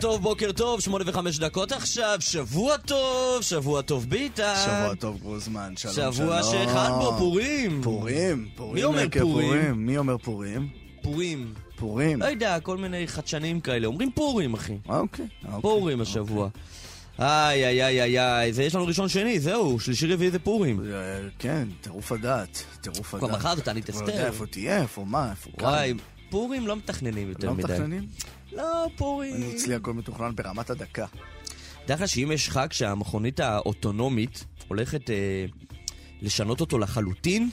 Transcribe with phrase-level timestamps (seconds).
[0.00, 4.54] טוב, בוקר טוב, שמונה וחמש דקות עכשיו, שבוע טוב, שבוע טוב ביטן.
[4.64, 6.12] שבוע טוב גרוזמן, שלום שלום.
[6.12, 7.80] שבוע שאחד בו פורים.
[7.82, 8.74] פורים, פורים.
[8.74, 9.86] מי אומר עקב פורים?
[9.86, 10.68] מי אומר פורים?
[11.02, 11.54] פורים.
[11.76, 12.20] פורים.
[12.20, 13.86] לא יודע, כל מיני חדשנים כאלה.
[13.86, 14.76] אומרים פורים, אחי.
[14.88, 15.26] אוקיי.
[15.44, 15.60] אוקיי.
[15.60, 16.48] פורים השבוע.
[17.18, 20.80] איי, איי, איי, איי, איי, זה יש לנו ראשון שני, זהו, שלישי רביעי זה פורים.
[20.92, 23.28] אה, כן, טירוף הדעת, טירוף הדעת.
[23.28, 24.26] כבר מחר תענית כבר יודע אסתר.
[24.26, 25.68] איפה תהיה, איפה מה, איפה כאן.
[25.68, 25.94] וואי,
[26.30, 27.62] פורים לא מתכננים יותר לא מדי.
[27.64, 28.06] מתכננים?
[28.52, 29.34] לא, פורים.
[29.34, 31.06] אני אצלי הכל מתוכנן ברמת הדקה.
[31.86, 35.44] דע לך שאם יש חג שהמכונית האוטונומית הולכת אה,
[36.22, 37.50] לשנות אותו לחלוטין,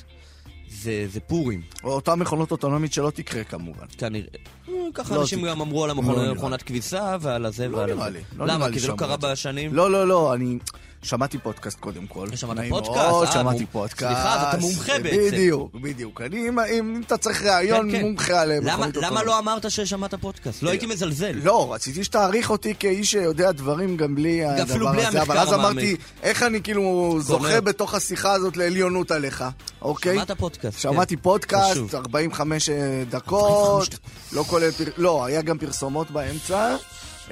[0.69, 3.85] זה, זה פורים, או אותה מכונות אוטונומית שלא תקרה כמובן.
[3.97, 4.27] כנראה.
[4.69, 5.51] אה, ככה לא אנשים תקרה.
[5.51, 8.17] גם אמרו על לא המכונת נראה מכונת כביסה ועל הזה לא ועל נראה הזה.
[8.17, 8.57] לי, לא למה?
[8.57, 9.17] נראה כי זה לא קרה.
[9.17, 9.73] בשנים?
[9.73, 10.57] לא, לא, לא, אני
[11.01, 12.27] שמעתי פודקאסט קודם כל.
[12.35, 12.97] שמעת פודקאסט?
[12.97, 13.99] מאוד, אה, שמעתי פודקאסט.
[14.13, 15.17] סליחה, אז אתה מומחה בעצם.
[15.31, 16.21] בדיוק, בדיוק.
[16.21, 18.01] אני, אם- אתה צריך ראיון, כן, כן.
[18.05, 18.51] מומחה על
[18.95, 19.23] למה-.
[19.23, 20.63] לא אמרת ששמעת פודקאסט?
[20.63, 21.31] לא הייתי מזלזל.
[21.43, 25.21] לא, רציתי שתעריך אותי כאיש שיודע דברים גם בלי הדבר הזה.
[25.21, 25.95] אבל אז אמרתי.
[26.23, 29.43] איך אני כאילו זוכה בתוך השיחה הזאת לעליונות עליך,
[29.81, 30.15] אוקיי?
[30.15, 31.21] שמעת פודקאסט, שמעתי כן.
[31.21, 31.95] פודקאסט, חשוב.
[31.95, 32.69] 45
[33.09, 33.99] דקות, 45 דקות.
[34.33, 36.75] לא כולל, לא, היה גם פרסומות באמצע.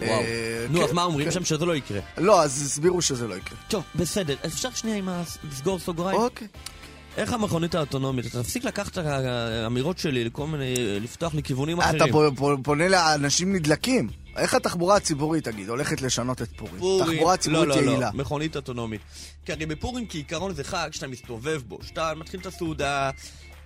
[0.02, 0.10] וואו.
[0.22, 1.32] אה, נו, כן, אז מה אומרים כן.
[1.32, 2.00] שם שזה לא יקרה?
[2.18, 3.58] לא, אז הסבירו שזה לא יקרה.
[3.68, 4.36] טוב, בסדר.
[4.46, 5.24] אפשר שנייה עם ה...
[5.52, 6.20] לסגור סוגריים?
[6.20, 6.48] אוקיי.
[7.18, 8.26] איך המכונית האוטונומית?
[8.26, 10.74] אתה תפסיק לקחת את האמירות שלי לכל מיני...
[11.00, 12.36] לפתוח לכיוונים אתה אחרים.
[12.36, 14.10] פו- פונה לאנשים נדלקים.
[14.38, 16.78] איך התחבורה הציבורית, תגיד, הולכת לשנות את פורים?
[16.80, 18.00] פורים, תחבורה ציבורית לא, לא, יעילה.
[18.14, 19.02] לא, מכונית אוטונומית.
[19.46, 23.10] כי הרי בפורים כעיקרון זה חג שאתה מסתובב בו, שאתה מתחיל את הסעודה,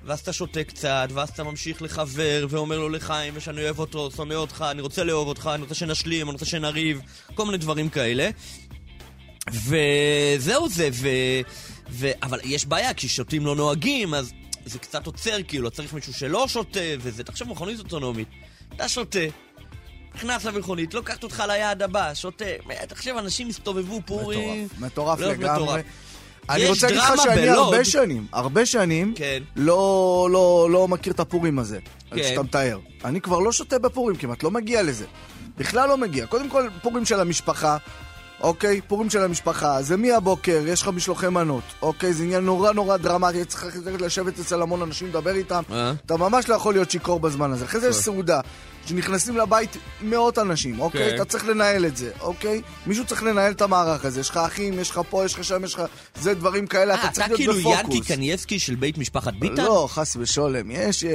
[0.04, 4.34] ואז אתה שותה קצת, ואז אתה ממשיך לחבר, ואומר לו לחיים, ושאני אוהב אותו, שונא
[4.34, 7.02] אותך, אני רוצה לאהוב אותך, אני רוצה שנשלים, אני רוצה שנריב,
[7.36, 8.30] כל מיני דברים כאלה.
[9.52, 11.08] וזהו זה, ו...
[11.90, 12.12] ו...
[12.24, 14.32] אבל יש בעיה, כי שותים לא נוהגים, אז
[14.66, 18.28] זה קצת עוצר, כאילו, צריך מישהו שלא שותה, וזה, תחשוב, מכונית אוטונומית.
[18.76, 19.20] אתה שותה,
[20.16, 22.46] נכנס למכונית, לוקחת אותך ליעד הבא, שותה.
[22.88, 24.66] תחשוב, אנשים הסתובבו פורים.
[24.66, 25.64] מטורף, מטורף לא, לגמרי.
[25.64, 25.86] מטורף.
[26.50, 27.58] אני רוצה להגיד לך שאני בלוד.
[27.58, 29.44] הרבה שנים, הרבה שנים, כן.
[29.56, 31.80] לא, לא, לא מכיר את הפורים הזה,
[32.12, 32.24] כן.
[32.24, 32.80] שאתה מתאר.
[33.06, 35.06] אני כבר לא שותה בפורים כמעט, לא מגיע לזה.
[35.58, 36.26] בכלל לא מגיע.
[36.26, 37.78] קודם כל, פורים של המשפחה,
[38.42, 38.82] אוקיי?
[38.82, 42.14] פורים של המשפחה, זה מהבוקר, יש לך משלוחי מנות, אוקיי?
[42.14, 45.62] זה עניין נורא נורא דרמטי, צריך לשבת אצל המון אנשים, לדבר איתם.
[45.72, 45.94] אה?
[46.06, 47.66] אתה ממש לא יכול להיות שיכור בזמן הזה.
[47.66, 48.40] אחרי זה יש סעודה,
[48.90, 51.10] שנכנסים לבית מאות אנשים, אוקיי?
[51.10, 51.16] כן.
[51.16, 52.62] אתה צריך לנהל את זה, אוקיי?
[52.86, 54.20] מישהו צריך לנהל את המערך הזה.
[54.20, 55.82] יש לך אחים, יש לך פה, יש לך שם, יש לך...
[56.16, 57.96] זה דברים כאלה, אה, אתה אתה צריך להיות כאילו בפוקוס.
[57.96, 59.64] ינקי קניאבסקי של בית משפחת ביטן?
[59.64, 60.72] לא, חס ושולם.
[60.72, 61.04] יש...
[61.04, 61.10] אה,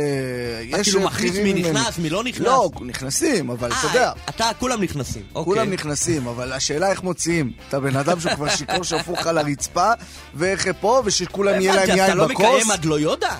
[0.70, 1.54] אתה יש כאילו אה, מחליט מי.
[1.54, 2.46] נכנס, מי לא נכנס?
[2.46, 4.08] לא, נכנסים, אבל אתה יודע.
[4.08, 5.22] אה, אתה, כולם נכנסים.
[5.34, 5.54] אוקיי.
[5.54, 7.52] כולם נכנסים, אבל השאלה איך מוציאים.
[7.68, 9.92] את הבן אדם שהוא כבר שיכור שהפוך לך לרצפה,
[10.34, 12.46] ואיך פה, ושכולם יהיה להם אתה יין לא בכוס.
[12.46, 13.34] מקיים עד לא יודע?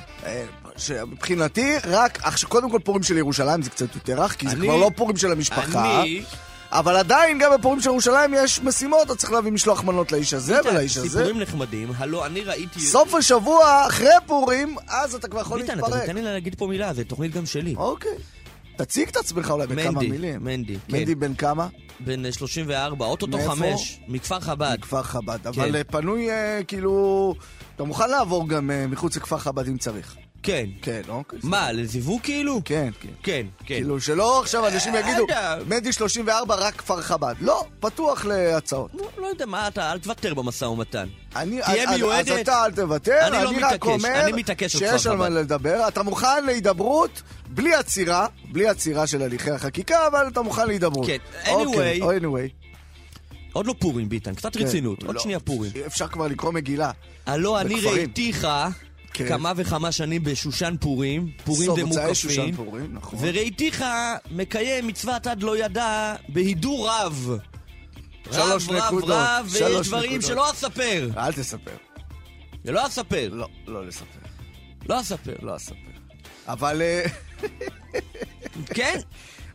[0.77, 2.19] שמבחינתי, רק,
[2.49, 5.17] קודם כל פורים של ירושלים זה קצת יותר רך, כי זה אני- כבר לא פורים
[5.17, 6.03] של המשפחה.
[6.03, 6.23] אני...
[6.71, 10.61] אבל עדיין, גם בפורים של ירושלים יש משימות, אתה צריך להביא משלוח מנות לאיש הזה
[10.65, 11.09] ולאיש הזה.
[11.09, 12.81] סיפורים נחמדים, הלו, אני ראיתי...
[12.81, 16.01] סוף השבוע, אחרי פורים, אז אתה כבר יכול ביטן, אתה להתפרק.
[16.09, 17.75] נותן לי להגיד פה מילה, זה תוכנית גם שלי.
[17.77, 18.11] אוקיי.
[18.77, 20.45] תציג את עצמך אולי בכמה מילים.
[20.45, 20.97] מנדי, כן.
[20.97, 21.69] מנדי בן כמה?
[22.01, 23.51] בן אה, 34, אוטוטו מאיפה?
[23.55, 24.77] חמש, מכפר חב"ד.
[24.79, 25.39] מכפר חב"ד.
[25.43, 25.49] כן.
[25.61, 27.35] אבל אה, פנוי, אה, כאילו...
[27.77, 30.17] אתה מוכן לעבור גם אה, מחוץ לכפר חב"ד אם צריך.
[30.45, 30.67] כן.
[30.83, 31.39] כן, אוקיי.
[31.43, 32.61] מה, לזיווג כאילו?
[32.65, 33.09] כן, כן.
[33.23, 33.65] כן, כן.
[33.75, 35.57] כאילו שלא עכשיו אנשים אה, יגידו, יודע.
[35.69, 37.35] מדי 34 רק כפר חב"ד.
[37.41, 38.91] לא, פתוח להצעות.
[38.95, 41.07] לא- לא יודע, מה אתה, אל תוותר במשא ומתן.
[41.37, 42.29] אני, תהיה אז- מיועדת.
[42.29, 45.17] אז אתה אל תוותר, אני לא אני רק מתעקש, אומר אני מתעקש על שיש על
[45.17, 45.33] מה חב"ד.
[45.37, 45.89] לדבר.
[45.89, 51.07] אתה מוכן להידברות בלי עצירה, בלי עצירה של הליכי החקיקה, אבל אתה מוכן להידברות.
[51.07, 51.17] כן,
[51.51, 52.23] אוקיי, anyway.
[52.23, 52.65] anyway.
[53.53, 55.73] עוד לא פורים, ביטן, קצת כן, רצינות, עוד לא, שנייה פורים.
[55.87, 56.91] אפשר כבר לקרוא מגילה.
[57.27, 57.81] הלא אני.
[57.81, 58.47] ראיתיך
[59.15, 59.29] כן.
[59.29, 61.71] כמה וכמה שנים בשושן פורים, פורים
[62.57, 63.19] פורים, נכון.
[63.23, 63.85] וראיתיך
[64.31, 67.31] מקיים מצוות עד לא ידע בהידור רב.
[68.33, 70.29] שלוש רב, נקודות, רב, רב, ויש דברים נקודות.
[70.29, 71.11] שלא אספר.
[71.17, 71.77] אל תספר.
[72.65, 73.29] ולא אספר.
[73.33, 74.19] לא, לא לספר.
[74.89, 75.35] לא אספר.
[75.43, 75.75] לא אספר.
[76.47, 76.83] אבל...
[76.83, 77.05] אה,
[78.77, 78.99] כן?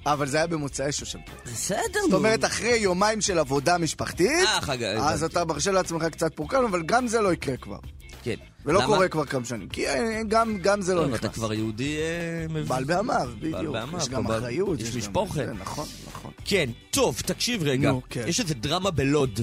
[0.06, 1.20] אבל זה היה במוצאי שושן.
[1.46, 2.10] בסדר, נו.
[2.10, 5.10] זאת אומרת, אחרי יומיים של עבודה משפחתית, אה.
[5.10, 7.80] אז אתה מרשה לעצמך קצת פורקן, אבל גם זה לא יקרה כבר.
[8.24, 8.36] כן.
[8.70, 8.96] ולא למה?
[8.96, 9.70] קורה כבר כמה שנים.
[9.70, 11.20] כי אה, גם, גם זה לא טוב, נכנס.
[11.20, 11.98] אתה כבר יהודי...
[11.98, 13.76] אה, מב- בעל בעמיו, בדיוק.
[13.98, 14.80] יש גם אחריות.
[14.82, 14.88] יש.
[15.34, 16.32] זה, נכון, נכון.
[16.46, 17.92] כן, טוב, תקשיב רגע.
[17.92, 18.24] נו, כן.
[18.28, 19.40] יש איזה דרמה בלוד.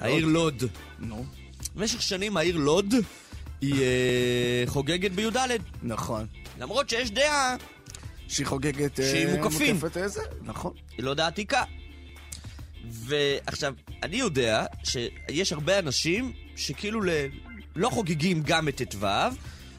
[0.00, 0.62] העיר לוד.
[0.98, 1.24] נו,
[1.76, 2.94] במשך שנים העיר לוד
[3.60, 5.36] היא אה, חוגגת בי"ד.
[5.82, 6.26] נכון.
[6.60, 7.56] למרות שיש דעה,
[8.28, 8.96] שהיא חוגגת...
[8.96, 9.74] שהיא מוקפים.
[9.74, 10.20] מוקפת איזה?
[10.42, 10.72] נכון.
[10.96, 11.62] היא לא דעה עתיקה.
[12.90, 17.08] ועכשיו, אני יודע שיש הרבה אנשים שכאילו ל...
[17.78, 19.06] לא חוגגים גם את ט"ו,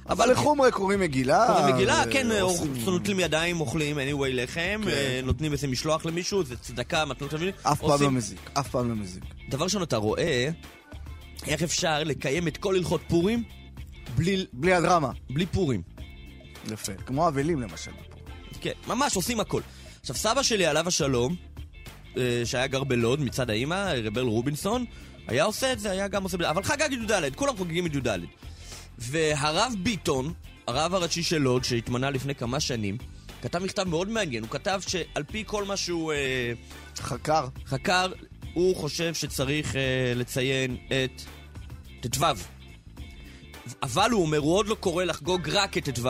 [0.09, 1.47] אבל לחומרה קוראים מגילה.
[1.47, 4.89] קוראים מגילה, ו- כן, עושים- נוטלים ידיים, אוכלים anyway לחם, כן.
[4.89, 7.51] אה, נותנים איזה משלוח למישהו, זה צדקה, מתנות למישהו.
[7.63, 8.49] אף פעם לא מזיק.
[8.59, 9.23] אף פעם לא מזיק.
[9.49, 10.49] דבר ראשון, אתה רואה
[11.47, 13.43] איך אפשר לקיים את כל הלכות פורים
[14.15, 15.11] בלי, בלי הדרמה.
[15.29, 15.81] בלי פורים.
[16.71, 16.91] יפה.
[17.05, 17.91] כמו אבלים למשל.
[18.61, 19.61] כן, ממש עושים הכל.
[20.01, 21.35] עכשיו, סבא שלי, עליו השלום,
[22.17, 24.85] אה, שהיה גר בלוד מצד האימא, רבל רובינסון,
[25.29, 26.37] היה עושה את זה, היה גם עושה...
[26.49, 28.07] אבל חגג י"ד, כולם חוגגים את י"ד.
[28.97, 30.33] והרב ביטון,
[30.67, 32.97] הרב הראשי של לוד, שהתמנה לפני כמה שנים,
[33.41, 34.43] כתב מכתב מאוד מעניין.
[34.43, 36.51] הוא כתב שעל פי כל מה שהוא אה,
[36.97, 37.47] חקר.
[37.65, 38.11] חקר,
[38.53, 41.21] הוא חושב שצריך אה, לציין את
[42.01, 42.25] ט"ו.
[43.83, 46.09] אבל הוא אומר, הוא עוד לא קורא לחגוג רק את ט"ו,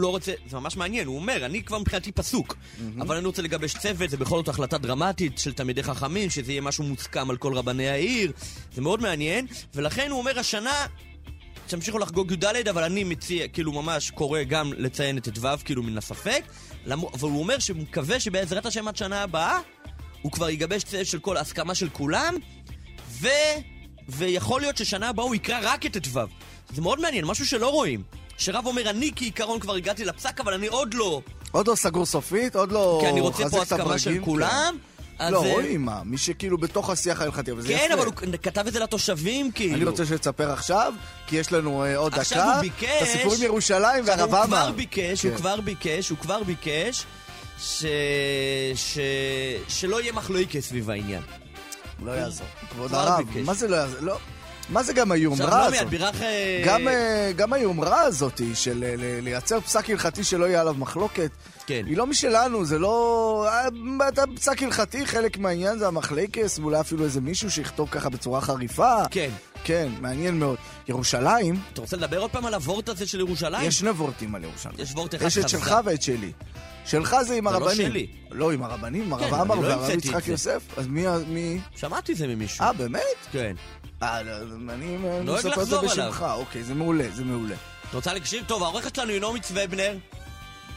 [0.00, 2.56] לא רוצה, זה ממש מעניין, הוא אומר, אני כבר מבחינתי פסוק,
[3.00, 6.60] אבל אני רוצה לגבש צוות, זה בכל זאת החלטה דרמטית של תלמידי חכמים, שזה יהיה
[6.60, 8.32] משהו מוסכם על כל רבני העיר,
[8.74, 10.86] זה מאוד מעניין, ולכן הוא אומר, השנה...
[11.66, 15.98] תמשיכו לחגוג י"ד, אבל אני מציע, כאילו ממש קורא גם לציין את ט"ו, כאילו מן
[15.98, 16.42] הספק,
[16.86, 19.58] למ- אבל הוא אומר שהוא מקווה שבעזרת השם עד שנה הבאה,
[20.22, 22.34] הוא כבר יגבש צוות של כל הסכמה של כולם,
[23.10, 23.28] ו...
[24.08, 26.20] ויכול להיות ששנה הבאה הוא יקרא רק את ט"ו.
[26.74, 28.02] זה מאוד מעניין, משהו שלא רואים.
[28.38, 32.56] שרב אומר, אני כעיקרון כבר הגעתי לפסק, אבל אני עוד לא, עוד לא סגור סופית,
[32.56, 34.76] עוד לא כי אני רוצה חזק פה את הסכמה של הברגים, כולם.
[35.18, 35.24] כן.
[35.24, 37.82] אז, לא, אה, רואים מה, מי שכאילו בתוך השיח ההלכתי, אבל זה יפה.
[37.88, 39.74] כן, אבל הוא כתב את זה לתושבים, כאילו.
[39.74, 40.92] אני רוצה שתספר עכשיו,
[41.26, 42.20] כי יש לנו אה, עוד דקה.
[42.20, 44.46] עכשיו הוא ביקש- את הסיפור עם ירושלים והרב הוא עמאר.
[44.46, 45.36] כבר ביקש, הוא כן.
[45.36, 47.04] כבר ביקש, הוא כבר ביקש
[47.60, 47.84] ש...
[48.74, 48.98] ש...
[49.68, 51.22] שלא יהיה מחלוקת סביב העניין.
[52.04, 52.46] לא יעזור.
[52.70, 53.24] כבוד הרב.
[53.44, 54.18] מה זה לא יעזור?
[54.68, 55.92] מה זה גם היומרה הזאת?
[56.22, 56.62] אה,
[57.36, 61.30] גם, אה, היומרה הזאת של אה, לייצר פסק הלכתי שלא יהיה עליו מחלוקת,
[61.66, 61.82] כן.
[61.86, 63.46] היא לא משלנו, זה לא...
[63.48, 68.40] אה, אתה פסק הלכתי, חלק מהעניין זה המחלקס, ואולי אפילו איזה מישהו שיכתוב ככה בצורה
[68.40, 68.94] חריפה.
[69.10, 69.30] כן.
[69.64, 70.56] כן, מעניין מאוד.
[70.88, 73.68] ירושלים, אתה רוצה לדבר עוד פעם על הוורט הזה של ירושלים?
[73.68, 74.74] יש שני וורטים על ירושלים.
[74.78, 75.58] יש וורט אחד יש את חזק.
[75.58, 76.32] שלך ואת שלי.
[76.84, 77.88] שלך זה עם זה לא הרבנים.
[77.88, 78.06] שלי.
[78.30, 80.28] לא, עם הרבנים, עם הרב לא והרב יצחק.
[80.28, 80.62] יוסף.
[80.76, 80.86] אז
[81.28, 81.60] מי...
[81.76, 82.64] שמעתי זה ממישהו.
[82.64, 83.02] אה, באמת?
[83.32, 83.54] כן.
[84.02, 84.32] אה, לא,
[84.72, 85.78] אני מספר את זה.
[85.78, 86.24] בשמך.
[86.32, 87.54] אוקיי, זה מעולה, זה מעולה.
[87.88, 88.44] את רוצה להקשיב?
[88.46, 89.96] טוב, העורכת שלנו היא נעמי צוובנר.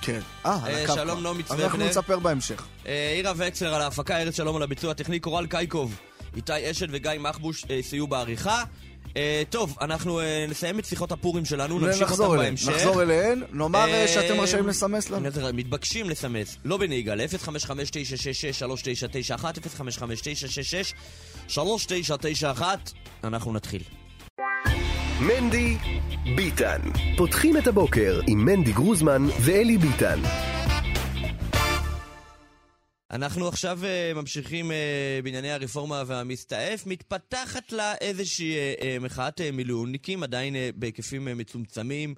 [0.02, 0.20] כן.
[0.46, 1.24] אה, על אה, הקו שלום.
[1.24, 1.90] נעמי אנחנו צוובנר.
[1.90, 2.64] נספר בהמשך.
[2.88, 5.96] אה, עירה וקסלר על ההפקה, ארץ שלום על הביצוע הטכני, קורל קייקוב,
[6.36, 8.64] איתי אשת וגיא מחבוש אה, סייעו בעריכה.
[9.50, 12.38] טוב, אנחנו נסיים את שיחות הפורים שלנו, נמשיך אליהן.
[12.38, 12.70] בהמשך.
[12.70, 13.44] נחזור אליהן.
[13.52, 15.30] נאמר שאתם רשאים לסמס לנו.
[15.54, 19.44] מתבקשים לסמס, לא בנהיגה, ל-055-966-3991,
[21.50, 22.62] 055-966-3991.
[23.24, 23.82] אנחנו נתחיל.
[25.20, 25.78] מנדי
[26.36, 26.82] ביטן.
[27.18, 30.20] פותחים את הבוקר עם מנדי גרוזמן ואלי ביטן.
[33.12, 34.74] אנחנו עכשיו uh, ממשיכים uh,
[35.24, 36.88] בענייני הרפורמה והמסתעף.
[36.88, 42.16] מתפתחת לה איזושהי uh, מחאת uh, מילואימניקים, עדיין uh, בהיקפים uh, מצומצמים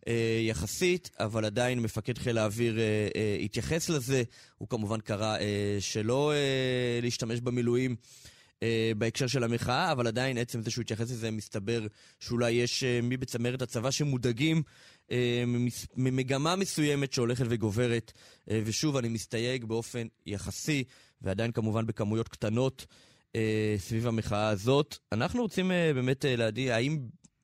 [0.00, 0.08] uh,
[0.48, 4.22] יחסית, אבל עדיין מפקד חיל האוויר uh, uh, התייחס לזה.
[4.58, 5.40] הוא כמובן קרא uh,
[5.80, 7.96] שלא uh, להשתמש במילואים.
[7.98, 8.37] uh,
[8.98, 11.86] בהקשר של המחאה, אבל עדיין עצם זה שהוא התייחס לזה, מסתבר
[12.20, 14.62] שאולי יש uh, מי בצמרת הצבא שמודאגים
[15.46, 20.84] ממס- ממגמה מסוימת שהולכת וגוברת, uh, ושוב, אני מסתייג באופן יחסי,
[21.22, 22.86] ועדיין כמובן בכמויות קטנות
[23.32, 23.36] uh,
[23.78, 24.98] סביב המחאה הזאת.
[25.12, 26.98] אנחנו רוצים uh, באמת uh, להדיע, האם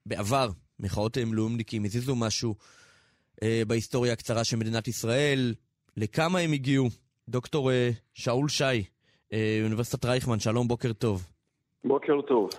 [0.07, 2.55] בעבר מחאות uh, מילואימניקים הזיזו משהו
[3.35, 5.55] uh, בהיסטוריה הקצרה של מדינת ישראל?
[5.97, 6.91] לכמה הם הגיעו?
[7.29, 7.75] דוקטור uh,
[8.15, 8.81] שאול שי, אה,
[9.65, 11.23] אוניברסיטת רייכמן, שלום, בוקר טוב.
[11.85, 12.51] בוקר טוב.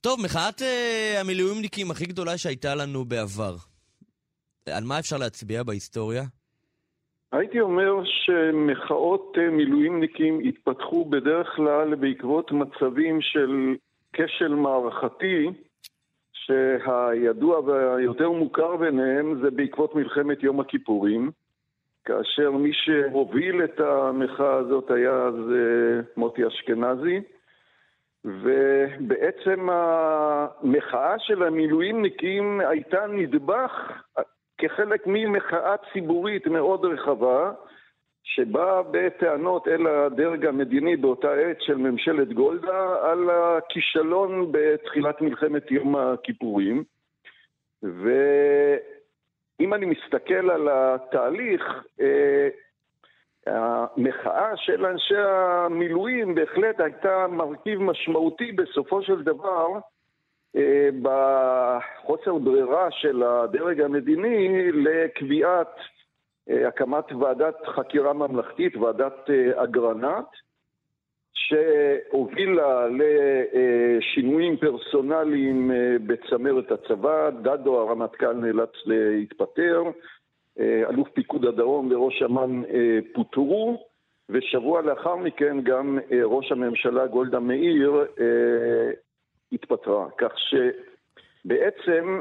[0.00, 3.54] טוב, מחאת אה, המילואימניקים הכי גדולה שהייתה לנו בעבר.
[4.68, 6.22] על מה אפשר להצביע בהיסטוריה?
[7.32, 13.74] הייתי אומר שמחאות אה, מילואימניקים התפתחו בדרך כלל בעקבות מצבים של
[14.12, 15.46] כשל מערכתי,
[16.32, 21.30] שהידוע והיותר מוכר ביניהם זה בעקבות מלחמת יום הכיפורים,
[22.04, 25.34] כאשר מי שהוביל את המחאה הזאת היה אז
[26.16, 27.20] מוטי אשכנזי,
[28.24, 34.02] ובעצם המחאה של המילואימניקים הייתה נדבך
[34.58, 37.52] כחלק ממחאה ציבורית מאוד רחבה,
[38.24, 45.96] שבא בטענות אל הדרג המדיני באותה עת של ממשלת גולדה על הכישלון בתחילת מלחמת יום
[45.96, 46.84] הכיפורים.
[49.62, 51.62] ואם אני מסתכל על התהליך,
[52.00, 52.48] אה,
[53.46, 59.68] המחאה של אנשי המילואים בהחלט הייתה מרכיב משמעותי בסופו של דבר
[60.56, 65.76] אה, בחוסר ברירה של הדרג המדיני לקביעת
[66.50, 70.28] אה, הקמת ועדת חקירה ממלכתית, ועדת אגרנט,
[71.34, 75.70] שהובילה לשינויים פרסונליים
[76.06, 79.82] בצמרת הצבא, דדו הרמטכ"ל נאלץ להתפטר,
[80.60, 82.62] אלוף פיקוד הדרום וראש אמ"ן
[83.14, 83.86] פוטרו,
[84.28, 88.04] ושבוע לאחר מכן גם ראש הממשלה גולדה מאיר
[89.52, 90.06] התפטרה.
[90.18, 90.32] כך
[91.44, 92.20] שבעצם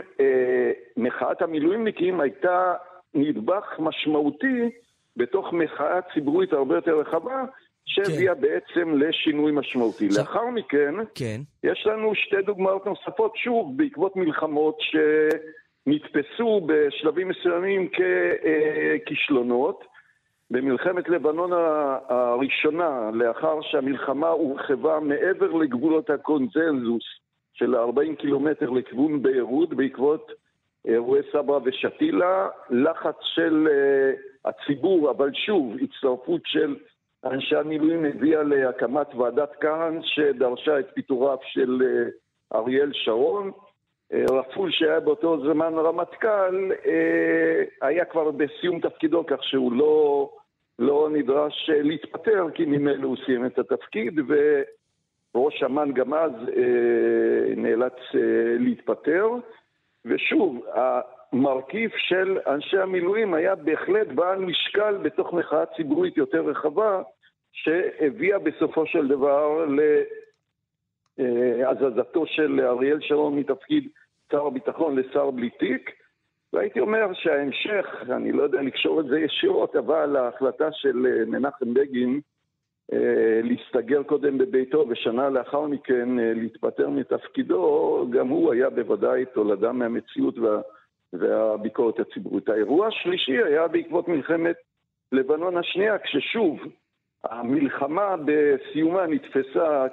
[0.98, 2.74] מחאת המילואימניקים הייתה
[3.14, 4.70] נדבך משמעותי
[5.18, 7.44] בתוך מחאה ציבורית הרבה יותר רחבה,
[7.86, 8.42] שהביאה כן.
[8.42, 10.12] בעצם לשינוי משמעותי.
[10.12, 10.18] ש...
[10.18, 11.42] לאחר מכן, כן.
[11.64, 17.90] יש לנו שתי דוגמאות נוספות, שוב, בעקבות מלחמות שנתפסו בשלבים מסוימים
[19.06, 19.92] ככישלונות.
[20.52, 21.52] במלחמת לבנון
[22.10, 27.04] הראשונה, לאחר שהמלחמה הורחבה מעבר לגבולות הקונצנזוס
[27.54, 30.32] של 40 קילומטר לכיוון ביירות, בעקבות
[30.86, 36.76] אירועי סברה ושתילה, לחץ של uh, הציבור, אבל שוב, הצטרפות של
[37.26, 43.52] אנשי המילואים הביאה להקמת ועדת כהן שדרשה את פיטוריו של uh, אריאל שרון.
[44.14, 46.88] Uh, רפול שהיה באותו זמן רמטכ"ל, uh,
[47.82, 50.30] היה כבר בסיום תפקידו, כך שהוא לא,
[50.80, 54.20] לא נדרש להתפטר, כי ממילא הוא סיים את התפקיד,
[55.36, 56.32] וראש אמ"ן גם אז
[57.56, 57.98] נאלץ
[58.60, 59.28] להתפטר.
[60.06, 60.66] ושוב,
[61.32, 67.02] המרכיב של אנשי המילואים היה בהחלט בעל משקל בתוך מחאה ציבורית יותר רחבה,
[67.52, 69.66] שהביאה בסופו של דבר
[71.18, 73.88] להזזתו של אריאל שרון מתפקיד
[74.32, 75.90] שר הביטחון לשר בלי תיק.
[76.54, 82.20] והייתי אומר שההמשך, אני לא יודע לקשור את זה ישירות, אבל ההחלטה של מנחם בגין
[82.94, 89.72] אה, להסתגר קודם בביתו ושנה לאחר מכן אה, להתפטר מתפקידו, גם הוא היה בוודאי תולדה
[89.72, 90.62] מהמציאות וה,
[91.14, 92.50] והביקורת הציבורית.
[92.50, 94.56] האירוע השלישי היה בעקבות מלחמת
[95.12, 96.60] לבנון השנייה, כששוב,
[97.24, 99.86] המלחמה בסיומה נתפסה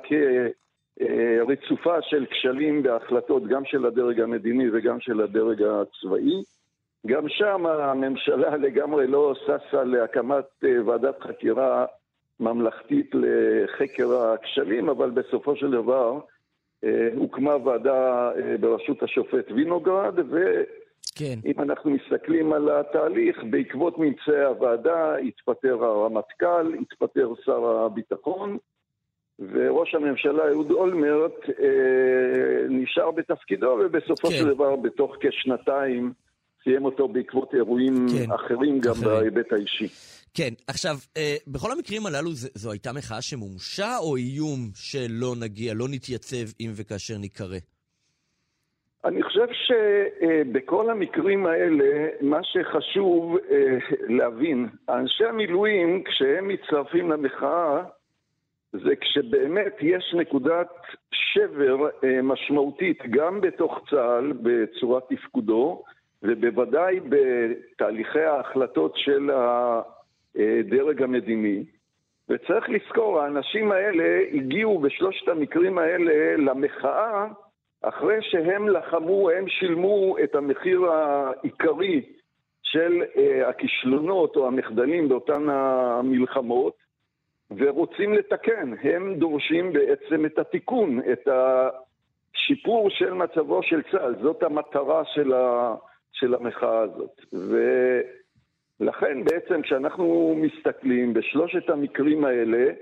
[0.98, 6.42] כרצופה של כשלים בהחלטות גם של הדרג המדיני וגם של הדרג הצבאי.
[7.06, 11.87] גם שם הממשלה לגמרי לא ששה להקמת אה, ועדת חקירה
[12.40, 16.20] ממלכתית לחקר הכשלים, אבל בסופו של דבר
[16.84, 20.62] אה, הוקמה ועדה אה, בראשות השופט וינוגרד, ואם
[21.14, 21.38] כן.
[21.59, 28.59] אנחנו מסתכלים על התהליך, בעקבות ממצאי הוועדה התפטר הרמטכ"ל, התפטר שר הביטחון,
[29.38, 34.35] וראש הממשלה אהוד אולמרט אה, נשאר בתפקידו, ובסופו כן.
[34.35, 36.12] של דבר, בתוך כשנתיים,
[36.64, 38.33] סיים אותו בעקבות אירועים כן.
[38.33, 38.95] אחרים, גם.
[39.05, 39.88] בהיבט האישי.
[40.35, 45.75] כן, עכשיו, אה, בכל המקרים הללו ז, זו הייתה מחאה שמומשה או איום שלא נגיע,
[45.75, 47.59] לא נתייצב אם וכאשר ניקרא?
[49.05, 53.78] אני חושב שבכל המקרים האלה, מה שחשוב אה,
[54.09, 57.83] להבין, אנשי המילואים, כשהם מצטרפים למחאה,
[58.73, 60.69] זה כשבאמת יש נקודת
[61.11, 65.83] שבר אה, משמעותית גם בתוך צה"ל בצורת תפקודו,
[66.23, 71.64] ובוודאי בתהליכי ההחלטות של הדרג המדיני.
[72.28, 77.26] וצריך לזכור, האנשים האלה הגיעו בשלושת המקרים האלה למחאה
[77.82, 82.02] אחרי שהם לחמו, הם שילמו את המחיר העיקרי
[82.62, 86.75] של uh, הכישלונות או המחדלים באותן המלחמות,
[87.50, 88.75] ורוצים לתקן.
[88.82, 94.14] הם דורשים בעצם את התיקון, את השיפור של מצבו של צה"ל.
[94.23, 95.75] זאת המטרה של, ה,
[96.12, 97.20] של המחאה הזאת.
[98.80, 102.73] ולכן בעצם כשאנחנו מסתכלים בשלושת המקרים האלה,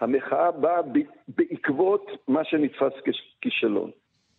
[0.00, 0.80] המחאה באה
[1.28, 2.92] בעקבות מה שנתפס
[3.40, 3.90] ככישלון.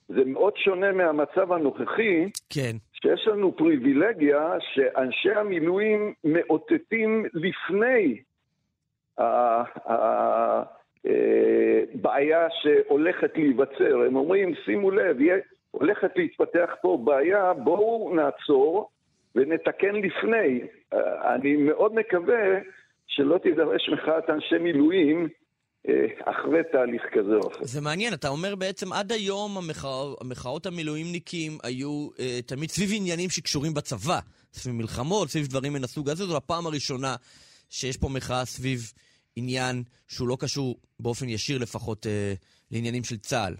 [0.07, 2.75] זה מאוד שונה מהמצב הנוכחי, כן.
[2.93, 8.19] שיש לנו פריבילגיה שאנשי המילואים מאותתים לפני
[11.97, 14.01] הבעיה אה, שהולכת להיווצר.
[14.07, 15.17] הם אומרים, שימו לב,
[15.71, 18.89] הולכת להתפתח פה בעיה, בואו נעצור
[19.35, 20.61] ונתקן לפני.
[20.93, 22.59] אה, אני מאוד מקווה
[23.07, 25.27] שלא תידרש מחאת אנשי מילואים
[26.25, 27.59] אחרי תהליך כזה או אחר.
[27.63, 29.87] זה מעניין, אתה אומר בעצם עד היום המחא,
[30.21, 34.19] המחאות המילואימניקים היו אה, תמיד סביב עניינים שקשורים בצבא,
[34.53, 37.15] סביב מלחמות, סביב דברים מן הסוג הזה, זו הפעם הראשונה
[37.69, 38.79] שיש פה מחאה סביב
[39.35, 39.75] עניין
[40.07, 42.33] שהוא לא קשור באופן ישיר לפחות אה,
[42.71, 43.53] לעניינים של צה"ל?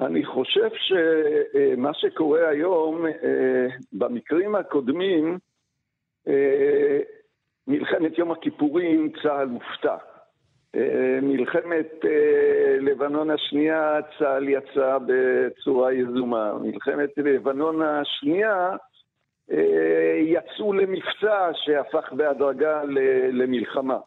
[0.00, 5.38] אני חושב שמה שקורה היום, אה, במקרים הקודמים,
[6.28, 6.98] אה,
[7.66, 9.96] מלחמת יום הכיפורים, צה"ל מופתע.
[10.76, 12.04] אה, מלחמת
[12.80, 16.54] לבנון השנייה, צה"ל יצא בצורה יזומה.
[16.62, 18.76] מלחמת לבנון השנייה,
[20.20, 22.82] יצאו למבצע שהפך בהדרגה
[23.32, 23.98] למלחמה.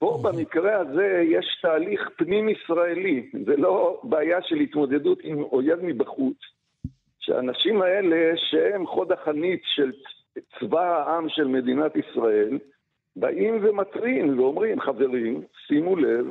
[0.00, 6.36] פה במקרה הזה יש תהליך פנים-ישראלי, זה לא בעיה של התמודדות עם אויב מבחוץ,
[7.20, 9.92] שהאנשים האלה, שהם חוד החנית של
[10.58, 12.58] צבא העם של מדינת ישראל,
[13.20, 16.26] באים ומתריעים ואומרים, חברים, שימו לב,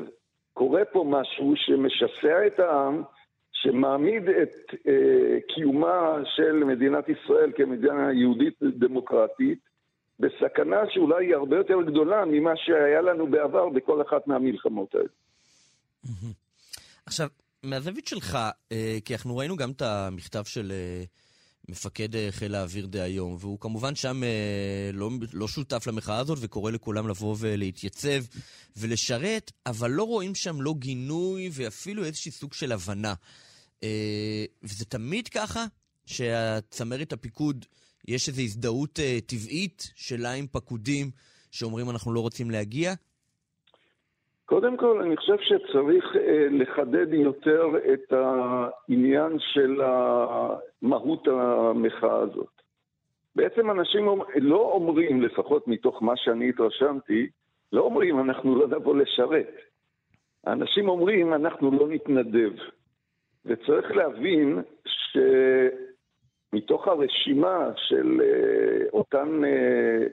[0.53, 3.03] קורה פה משהו שמשסע את העם,
[3.51, 9.59] שמעמיד את אה, קיומה של מדינת ישראל כמדינה יהודית דמוקרטית
[10.19, 15.09] בסכנה שאולי היא הרבה יותר גדולה ממה שהיה לנו בעבר בכל אחת מהמלחמות האלה.
[17.05, 17.27] עכשיו,
[17.63, 18.37] מהזווית שלך,
[18.71, 21.03] אה, כי אנחנו ראינו גם את המכתב של אה,
[21.69, 24.21] מפקד אה, חיל האוויר דהיום, והוא כמובן שם
[24.93, 28.23] לא, לא שותף למחאה הזאת וקורא לכולם לבוא ולהתייצב
[28.77, 33.13] ולשרת, אבל לא רואים שם לא גינוי ואפילו איזשהו סוג של הבנה.
[34.63, 35.65] וזה תמיד ככה
[36.05, 37.65] שהצמרת הפיקוד
[38.07, 41.11] יש איזו הזדהות טבעית שלה עם פקודים
[41.51, 42.93] שאומרים אנחנו לא רוצים להגיע?
[44.49, 46.19] קודם כל, אני חושב שצריך uh,
[46.51, 49.81] לחדד יותר את העניין של
[50.81, 52.61] מהות המחאה הזאת.
[53.35, 57.29] בעצם אנשים לא אומרים, לפחות מתוך מה שאני התרשמתי,
[57.73, 59.55] לא אומרים אנחנו לא נבוא לשרת.
[60.43, 62.51] האנשים אומרים אנחנו לא נתנדב.
[63.45, 65.17] וצריך להבין ש...
[66.53, 70.09] מתוך הרשימה של uh, אותן, uh,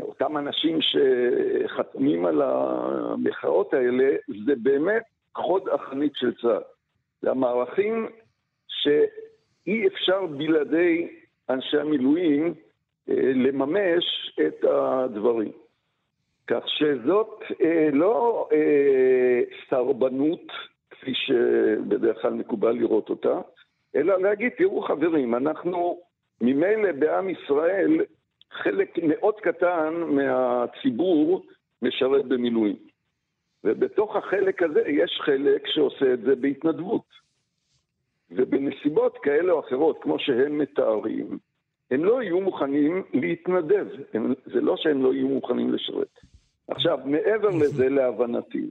[0.00, 5.02] אותם אנשים שחתמים על המחאות האלה, זה באמת
[5.34, 6.62] חוד החנית של צה"ל.
[7.22, 8.06] זה המערכים
[8.68, 11.08] שאי אפשר בלעדי
[11.50, 15.52] אנשי המילואים uh, לממש את הדברים.
[16.46, 20.52] כך שזאת אה, לא אה, סרבנות,
[20.90, 23.40] כפי שבדרך כלל מקובל לראות אותה,
[23.96, 26.00] אלא להגיד, תראו חברים, אנחנו
[26.40, 28.00] ממילא בעם ישראל,
[28.62, 31.46] חלק מאוד קטן מהציבור
[31.82, 32.76] משרת במילואים.
[33.64, 37.26] ובתוך החלק הזה יש חלק שעושה את זה בהתנדבות.
[38.30, 41.38] ובנסיבות כאלה או אחרות, כמו שהם מתארים,
[41.90, 43.86] הם לא יהיו מוכנים להתנדב.
[44.14, 46.20] הם, זה לא שהם לא יהיו מוכנים לשרת.
[46.68, 48.70] עכשיו, מעבר לזה, להבנתי,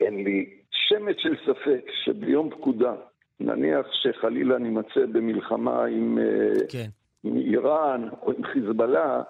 [0.00, 2.94] אין לי שמץ של ספק שביום פקודה,
[3.40, 6.88] נניח שחלילה נימצא במלחמה עם, אה, כן.
[7.24, 9.22] עם איראן או עם חיזבאללה,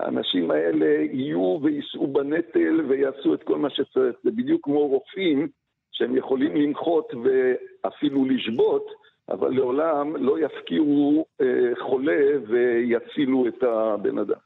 [0.00, 4.16] האנשים האלה יהיו ויישאו בנטל ויעשו את כל מה שצריך.
[4.24, 5.48] זה בדיוק כמו רופאים
[5.92, 8.86] שהם יכולים למחות ואפילו לשבות,
[9.28, 14.40] אבל לעולם לא יפקירו אה, חולה ויצילו את הבן אדם.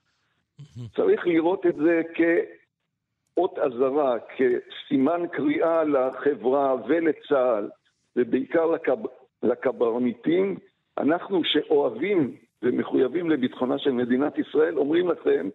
[0.96, 7.68] צריך לראות את זה כאות אזהרה, כסימן קריאה לחברה ולצה"ל.
[8.16, 8.98] ובעיקר לקב...
[9.42, 10.58] לקברניטים,
[10.98, 15.48] אנחנו שאוהבים ומחויבים לביטחונה של מדינת ישראל, אומרים לכם,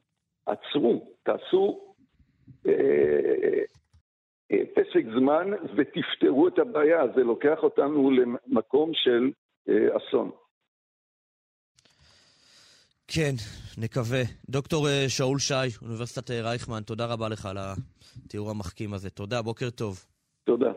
[0.46, 1.94] עצרו, תעשו
[2.68, 2.74] אה,
[4.52, 7.08] אה, פסק זמן ותפתרו את הבעיה.
[7.16, 9.32] זה לוקח אותנו למקום של
[9.70, 10.32] אה, אסון.
[13.08, 13.34] כן,
[13.78, 14.22] נקווה.
[14.50, 19.10] דוקטור אה, שאול שי, אוניברסיטת אה, רייכמן, תודה רבה לך על התיאור המחכים הזה.
[19.10, 20.06] תודה, בוקר טוב.
[20.44, 20.72] תודה.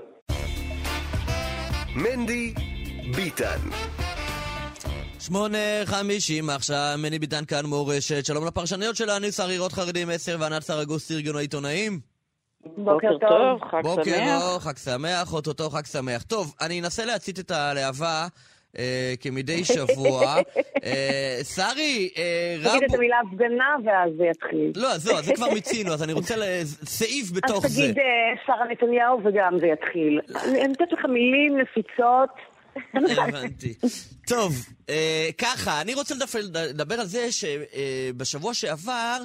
[1.97, 2.55] מנדי
[3.17, 3.59] ביטן.
[5.27, 8.25] שמונה חמישים עכשיו, מני ביטן כאן מורשת.
[8.25, 11.93] שלום לפרשניות שלנו, שרירות חרדים 10 וענת סרגוס, ארגון העיתונאים.
[12.77, 13.97] בוקר טוב, חג שמח.
[13.97, 16.23] בוקר טוב, חג שמח, אוטוטו חג שמח.
[16.23, 18.27] טוב, אני אנסה להצית את הלהבה.
[18.79, 20.35] אה, כמדי שבוע.
[20.85, 22.71] אה, שרי, אה, רב...
[22.71, 24.73] תגיד את המילה הפגנה ואז זה יתחיל.
[24.77, 26.35] לא, זהו, זה כבר מיצינו, אז אני רוצה
[26.85, 27.67] סעיף בתוך זה.
[27.67, 27.97] אז תגיד
[28.47, 30.21] שרה נתניהו וגם זה יתחיל.
[30.45, 32.54] אני נותנת לך מילים נפיצות.
[33.27, 33.75] הבנתי.
[34.27, 34.67] טוב,
[35.39, 39.23] ככה, אני רוצה לדבר על זה שבשבוע שעבר...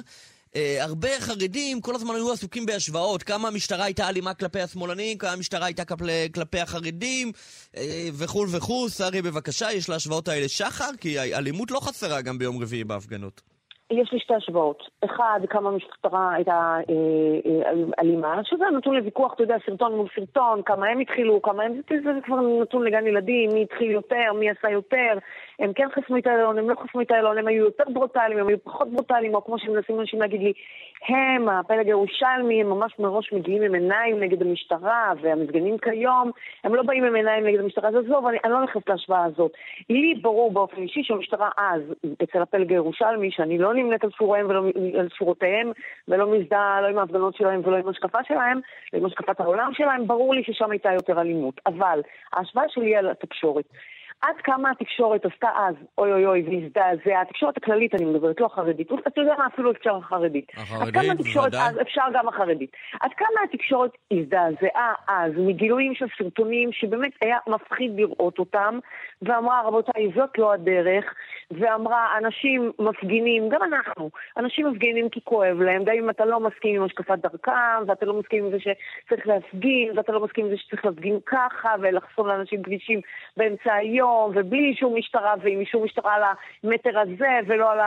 [0.56, 5.32] אה, הרבה חרדים כל הזמן היו עסוקים בהשוואות, כמה המשטרה הייתה אלימה כלפי השמאלנים, כמה
[5.32, 7.32] המשטרה הייתה כלפי, כלפי החרדים,
[7.76, 8.88] אה, וכו' וכו'.
[8.88, 10.90] שרי, בבקשה, יש להשוואות האלה שחר?
[11.00, 13.40] כי אלימות לא חסרה גם ביום רביעי בהפגנות.
[13.90, 14.82] יש לי שתי השוואות.
[15.04, 20.62] אחד, כמה המשטרה הייתה אה, אה, אלימה, שזה נתון לוויכוח, אתה יודע, סרטון מול סרטון,
[20.62, 21.80] כמה הם התחילו, כמה הם...
[21.88, 25.18] זה כבר נתון לגן ילדים, מי התחיל יותר, מי עשה יותר.
[25.58, 28.48] הם כן חסמו את האלון, הם לא חסמו את האלון, הם היו יותר ברוטליים, הם
[28.48, 30.52] היו פחות ברוטליים, או כמו שמנסים אנשים להגיד לי,
[31.08, 36.30] הם, הפלג הירושלמי, הם ממש מראש מגיעים עם עיניים נגד המשטרה, והמפגנים כיום,
[36.64, 39.52] הם לא באים עם עיניים נגד המשטרה, אז עזוב, אני, אני לא נכנסת להשוואה הזאת.
[39.90, 41.82] לי ברור באופן אישי שהמשטרה אז,
[42.22, 44.62] אצל הפלג הירושלמי, שאני לא נמנית על שוריהם ולא
[44.98, 45.72] על שורותיהם,
[46.08, 48.60] ולא מזדהה לא עם ההפגנות שלהם ולא עם השקפה שלהם,
[48.92, 51.60] לא עם השקפת העולם שלהם, ברור לי ששם הייתה יותר אלימות.
[51.66, 52.00] אבל
[52.32, 53.64] ההשוואה שלי על התקשורת.
[54.22, 58.88] עד כמה התקשורת עשתה אז, אוי אוי אוי, והזדעזעה, התקשורת הכללית אני מדברת, לא החרדית,
[59.06, 60.52] אתה יודע מה, אפילו אפשר החרדית.
[60.56, 61.54] החרדית, עד כמה התקשורת.
[61.54, 62.70] אז, אפשר גם החרדית.
[63.00, 68.78] עד כמה התקשורת הזדעזעה אז מגילויים של סרטונים שבאמת היה מפחיד לראות אותם,
[69.22, 71.14] ואמרה, רבותיי, זאת לא הדרך,
[71.50, 76.76] ואמרה, אנשים מפגינים, גם אנחנו, אנשים מפגינים כי כואב להם, גם אם אתה לא מסכים
[76.76, 80.56] עם השקפת דרכם, ואתה לא מסכים עם זה שצריך להפגין, ואתה לא מסכים עם זה
[80.56, 83.00] שצריך להפגין ככה, ולחסום לאנשים כבישים
[83.36, 86.22] באמצע היום, ובלי אישור משטרה, ועם אישור משטרה על
[86.64, 87.78] המטר הזה, ולא על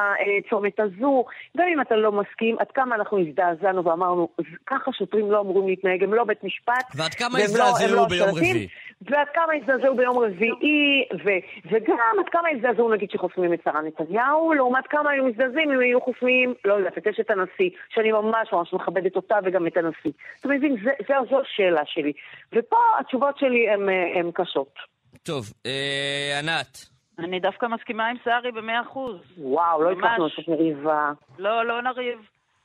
[0.45, 1.25] הצומת הזו.
[1.57, 4.27] גם אם אתה לא מסכים, עד כמה אנחנו הזדעזענו ואמרנו,
[4.67, 6.85] ככה שוטרים לא אמורים להתנהג, הם לא בית משפט.
[6.95, 8.67] ועד כמה לא- הם הזדעזעו לא ביום רביעי?
[9.01, 11.29] ועד כמה הזדעזעו ביום רביעי, ו,
[11.65, 16.01] וגם עד כמה הזדעזעו נגיד שחוסמים את שרה נתניהו, לעומת כמה היו מזדעזעים אם היו
[16.01, 20.11] חוסמים, לא יודעת, את אשת הנשיא, שאני ממש ממש מכבדת אותה וגם את הנשיא.
[20.39, 22.13] אתה מבין, זה, זה, זו השאלה שלי.
[22.53, 23.69] ופה התשובות שלי
[24.15, 24.92] הן קשות.
[25.25, 26.77] טוב, אה, ענת.
[27.19, 29.17] אני דווקא מסכימה עם שרי במאה אחוז.
[29.37, 29.97] וואו, לא ממש.
[30.05, 31.11] הצלחנו לעשות מריבה.
[31.37, 32.19] לא, לא נריב.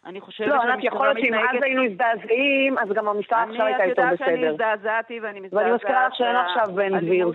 [0.06, 3.42] אני חושבת לא, ענת, שהמשטרה יכול להיות שאם אז מתנהגת- היינו מזדעזעים, אז גם המשטרה
[3.42, 4.50] אני, עכשיו הייתה את יותר יודעת שאני בסדר.
[4.50, 5.64] הזדעזעתי ואני מזדעזעת.
[5.64, 7.30] ואני מזכירה לך שאין עכשיו בן גביר,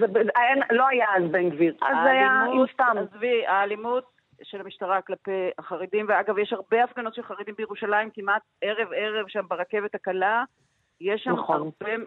[0.72, 2.96] לא היה אז בן גביר, אז היה עם סתם.
[2.98, 4.04] עזבי, האלימות
[4.44, 9.96] של המשטרה כלפי החרדים, ואגב, יש הרבה הפגנות של חרדים בירושלים, כמעט ערב-ערב שם ברכבת
[9.96, 10.44] הקלה.
[11.04, 11.56] יש שם נכון.
[11.56, 12.04] הרבה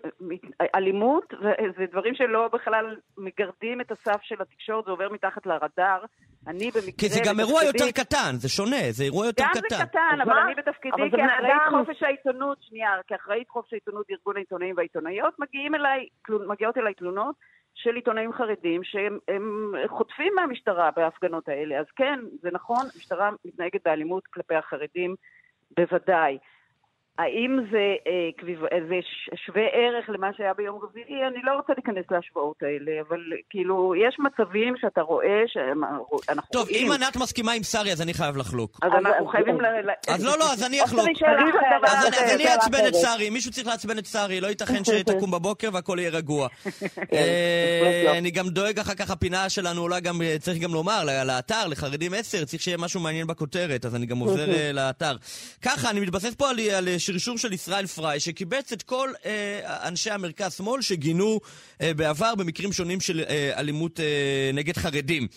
[0.75, 6.05] אלימות, וזה דברים שלא בכלל מגרדים את הסף של התקשורת, זה עובר מתחת לרדאר.
[6.47, 6.93] אני במקרה...
[6.99, 9.77] כי זה גם אירוע בתפקידי- יותר קטן, זה שונה, זה אירוע יותר גם קטן.
[9.77, 10.45] זה קטן, אבל מה?
[10.45, 11.85] אני בתפקידי זה כאחראית אדם.
[11.85, 16.07] חופש העיתונות, שנייה, כאחראית חופש העיתונות ארגון העיתונאים והעיתונאיות, מגיעים אליי,
[16.49, 17.35] מגיעות אליי תלונות
[17.75, 21.79] של עיתונאים חרדים שהם הם חוטפים מהמשטרה בהפגנות האלה.
[21.81, 25.15] אז כן, זה נכון, המשטרה מתנהגת באלימות כלפי החרדים,
[25.77, 26.39] בוודאי.
[27.19, 31.05] האם זה, אה, כביב, אה, זה ש- שווה ערך למה שהיה ביום רביעי?
[31.29, 36.07] אני לא רוצה להיכנס להשוואות האלה, אבל כאילו, יש מצבים שאתה רואה שאנחנו
[36.53, 36.87] טוב, רואים.
[36.87, 38.79] אם ענת מסכימה עם שרי, אז אני חייב לחלוק.
[38.83, 39.67] אז אז- אנחנו חייבים ל...
[39.67, 41.07] ל- אז לא, לא, אז אני אחלוק.
[41.87, 42.95] אז אני- אעצבן את.
[42.95, 46.49] שרי, מישהו צריך לעצבן את שרי, לא ייתכן שתקום בבוקר והכל יהיה רגוע.
[47.13, 51.67] אה, אני גם דואג אחר כך, הפינה שלנו אולי גם, אה, צריך גם לומר, לאתר,
[51.67, 55.17] לחרדים 10, צריך שיהיה משהו מעניין בכותרת, אז אני גם עובר אה, לאתר.
[55.63, 56.57] ככה, אני מתבסס פה על
[57.07, 61.41] שרשור של ישראל פריי, שקיבץ את כל אה, אנשי המרכז-שמאל שגינו
[61.81, 64.05] אה, בעבר במקרים שונים של אה, אלימות אה,
[64.55, 65.29] נגד חרדים.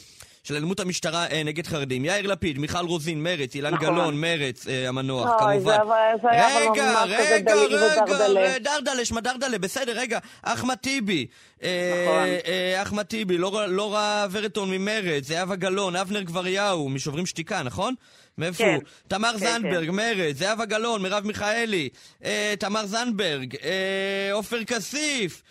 [0.44, 2.06] של אלימות המשטרה אה, נגד חרדים.
[2.06, 3.88] יאיר לפיד, מיכל רוזין, מרץ, אילן נכון.
[3.88, 5.78] גלאון, מרץ, אה, המנוח, אוי, כמובן.
[6.22, 8.42] זה זה רגע, רגע, דליל ודרדלה.
[8.42, 10.20] רגע, דרדלה, בסדר, רגע.
[10.42, 11.26] אחמד טיבי.
[11.64, 12.28] אה, נכון.
[12.52, 17.94] אה, אחמד טיבי, לא- לורה ורטון ממרץ, זהבה גלאון, אבנר גבריהו, משוברים שתיקה, נכון?
[18.40, 18.74] מאיפה כן.
[18.74, 18.84] הוא?
[19.08, 21.90] תמר כן, זנדברג, מרץ, זהבה גלאון, מרב מיכאלי,
[22.24, 25.42] אה, תמר זנדברג, אה, עופר כסיף.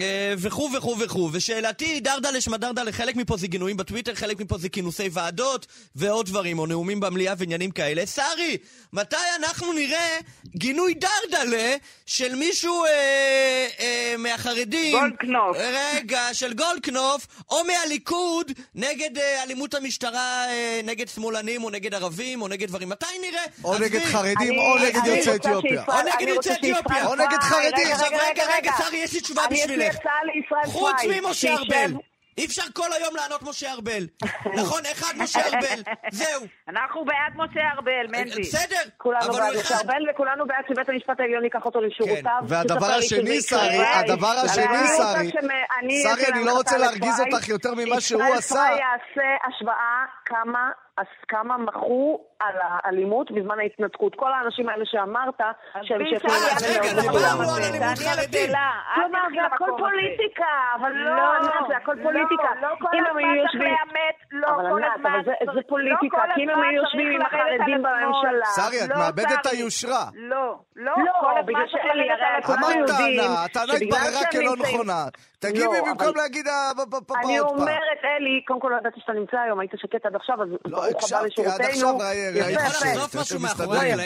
[0.00, 1.30] אה, וכו' וכו' וכו'.
[1.32, 6.58] ושאלתי, דרדלה דרדלה, חלק מפה זה גינויים בטוויטר, חלק מפה זה כינוסי ועדות ועוד דברים,
[6.58, 8.06] או נאומים במליאה ועניינים כאלה.
[8.06, 8.56] שרי,
[8.92, 10.18] מתי אנחנו נראה
[10.56, 11.74] גינוי דרדלה
[12.06, 12.90] של מישהו אה,
[13.80, 14.98] אה, מהחרדים?
[14.98, 15.56] גולדקנופ.
[15.56, 22.42] רגע, של גולדקנופ, או מהליכוד, נגד אה, אלימות המשטרה, אה, נגד שמאלנים, או נגד ערבים,
[22.42, 22.88] או נגד דברים.
[22.88, 23.42] מתי נראה?
[23.64, 23.84] או עזבי.
[23.84, 25.84] נגד חרדים, אני- או נגד יוצאי אתיופיה.
[25.88, 27.06] או נגד יוצאי אתיופיה.
[27.06, 27.86] או נגד חרדים.
[27.86, 28.72] רגע, רגע, רגע, רגע.
[28.78, 29.98] שרי, יש לי תשובה אני, יש לי.
[30.00, 31.94] הצעה לישראל חוץ פריי, ממשה שישב- ארבל.
[32.38, 34.02] אי אפשר כל היום לענות משה ארבל.
[34.60, 35.80] נכון, אחד משה ארבל.
[36.10, 36.42] זהו.
[36.68, 38.40] אנחנו בעד משה ארבל, מנדי.
[38.40, 38.90] בסדר.
[38.96, 39.74] כולנו אבל בעד הוא משה אחד.
[39.74, 42.40] ארבל וכולנו בעד שבית המשפט העליון ייקח אותו לשורותיו.
[42.48, 43.40] והדבר שתספר לי השני.
[43.40, 45.30] שרי, הדבר השני, שרי,
[46.02, 47.20] שרי, אני לא רוצה להרגיז.
[47.20, 48.54] אותך יותר ממה שהוא ישראל עשה.
[48.54, 50.70] פריי יעשה השוואה כמה...
[50.98, 54.14] אז כמה מחו על האלימות בזמן ההתנתקות.
[54.14, 55.40] כל האנשים האלה שאמרת,
[55.82, 56.30] שהם לעשות
[56.68, 57.62] רגע, דיברנו על.
[57.62, 58.50] אלימות חרדים.
[58.94, 59.70] כלומר, זה הכל.
[59.78, 62.25] פוליטיקה, אבל לא, לא, ענת, זה הכל פוליטיקה.
[62.30, 63.54] לא, לא כל הזמן צריך.
[63.54, 66.82] לאמץ, לא אבל כל ענת, הזמן אבל זה- צריך- זה פוליטיקה, כי אם הם היו
[66.82, 67.82] יושבים עם החרדים.
[67.82, 68.46] בממשלה.
[68.56, 69.46] שרי, את לא, מאבדת את.
[69.46, 70.04] היושרה.
[70.14, 70.36] לא,
[70.76, 72.56] לא, לא, כל הזמן בגלל צריך לרדת הרי על השמאל.
[72.60, 75.04] כולנו אמרת טענה, הטענה התבררה כלא נכונה.
[75.38, 77.58] תגיבי לא, במקום אבל- להגיד ה- ב- ב- ב- אני עוד פעם.
[77.58, 80.56] אומרת, אלי, קודם כל לא ידעתי שאתה נמצא היום, היית שקט עד עכשיו, אז לא,
[80.70, 81.68] ברוך הבא הקשבתי עד לשורותינו.
[81.68, 82.16] עכשיו, ראי-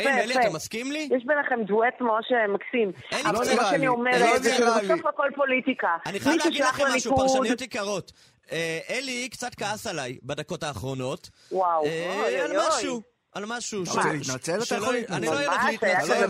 [0.00, 1.14] יפה, אני יפה.
[1.16, 2.92] יש ביניכם דואט ממש מקסים.
[3.12, 4.50] אין לי אבל מה שאני אומרת, לי.
[4.50, 5.88] שבסוף הכל פוליטיקה.
[6.06, 8.09] אני חייב להגיד לכם משהו, פרשניות יקרות.
[8.52, 11.30] אה, אלי קצת כעס עליי בדקות האחרונות.
[11.52, 11.84] וואו.
[11.86, 13.02] אה, אוי, על משהו.
[13.34, 13.82] על משהו.
[13.82, 14.58] אתה ש- רוצה להתנצל?
[14.62, 15.52] אתה יכול אני לא להתנצל.
[15.52, 16.26] אלך להתנצל.
[16.26, 16.28] לא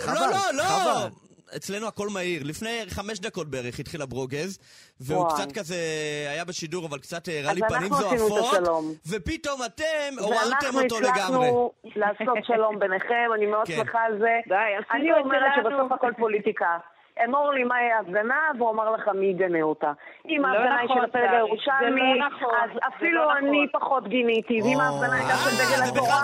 [0.00, 0.62] חבל, לא, לא, לא.
[0.64, 1.08] חבל.
[1.56, 2.42] אצלנו הכל מהיר.
[2.44, 4.58] לפני חמש דקות בערך התחיל הברוגז,
[5.00, 5.34] והוא וואי.
[5.34, 5.76] קצת כזה
[6.30, 8.58] היה בשידור, אבל קצת הראה אז לי פנים זועפות.
[9.08, 9.84] ופתאום אתם
[10.20, 11.48] עוררתם ואנחנו אותו לגמרי.
[11.48, 13.76] הצלחנו לעשות שלום ביניכם, אני מאוד כן.
[13.76, 14.34] שמחה על זה.
[14.48, 14.54] די,
[14.94, 15.52] אני אומרת.
[15.56, 16.78] שבסוף הכל פוליטיקה.
[17.24, 19.92] אמור לי מהי ההפגנה, והוא אמר לך מי יגנה אותה.
[20.28, 23.36] אם לא ההפגנה היא נכון, של הפלג שרי, הירושלמי, לא נכון, אז זה אפילו לא
[23.36, 23.80] אני נכון.
[23.80, 26.20] פחות גיניתי, ואם ההפגנה הייתה של אה, דגל התורה.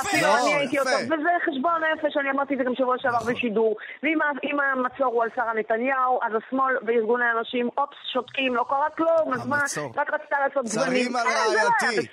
[0.00, 0.76] אפילו לא, אני הייתי.
[0.76, 3.76] יותר, וזה חשבון נפש, אני אמרתי את זה גם שבוע שעבר בשידור.
[4.02, 9.32] ואם המצור הוא על שרה נתניהו, אז השמאל וארגוני הנשים, אופס, שותקים, לא קרה כלום,
[9.34, 9.58] אז מה.
[9.96, 11.16] רק רצתה לעשות שרים גוונים.
[11.16, 12.08] על אה, לא רעייתי.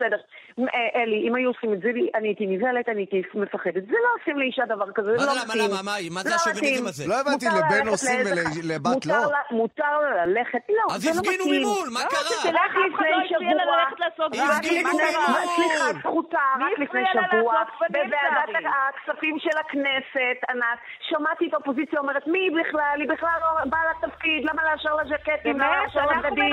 [0.60, 0.66] אה,
[1.02, 3.84] אלי, אם היו עושים את זה לי, אני הייתי נבהלת, אני הייתי מפחדת.
[3.92, 5.62] זה לא עושים לאישה דבר כזה, זה מה לא מתאים.
[5.72, 6.88] למה, מה, מה זה לא השוביניזם.
[6.88, 7.04] הזה?
[7.12, 9.40] לא הבנתי, לבן עושים ולבת מותר לא?
[9.52, 11.62] מותר לה ללכת, לא, אז זה לא הפגינו מתאים.
[11.62, 12.22] ממול, מה לא, קרה?
[12.40, 12.60] לפני לא
[12.94, 13.18] הפריע
[14.00, 15.56] לה שבוע, הפגינו מה לפני- ממול.
[15.56, 17.54] סליחה, זכותה, רק לפני שבוע,
[17.90, 18.66] בוועדת?
[18.76, 20.78] הכספים של הכנסת, ענת,
[21.10, 22.98] שמעתי את האופוזיציה אומרת, מי בכלל?
[23.02, 25.56] היא בכלל לא באה לתפקיד, למה לאשר לה ז'קטים?
[25.60, 25.84] למה?
[25.84, 26.50] לאשר לה אנחנו בגדים?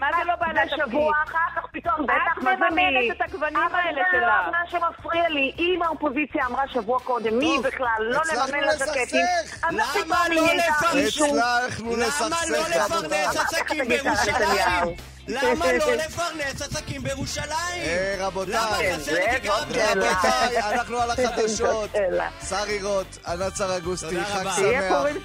[0.00, 0.84] מה לא באה אחר- לתפקיד?
[0.84, 2.69] ושבוע אחר כך פתאום, בטח, מה זה?
[2.70, 4.42] מממנת את הגוונים האלה אבל זה שלה.
[4.46, 5.52] לא מה שמפריע לי.
[5.58, 9.64] אם האופוזיציה אמרה שבוע קודם, מי בכלל לא לממן לה ז'קטים, לסכסך.
[9.68, 10.94] אז למה לא לפרש?
[10.94, 11.26] מישהו.
[11.26, 12.58] הצלחנו למה לא.
[12.58, 14.96] לפרנס עסקים בירושלים?
[15.30, 17.50] למה לא לפרנס עסקים בירושלים?
[17.82, 18.92] אה, למה רבותיי.
[18.96, 21.90] רבותיי, אנחנו על החדשות.
[22.48, 24.44] שרי רוט, ענת סרגוסטי, תודה חג.
[24.56, 24.84] שמח.
[24.88, 25.16] פורים.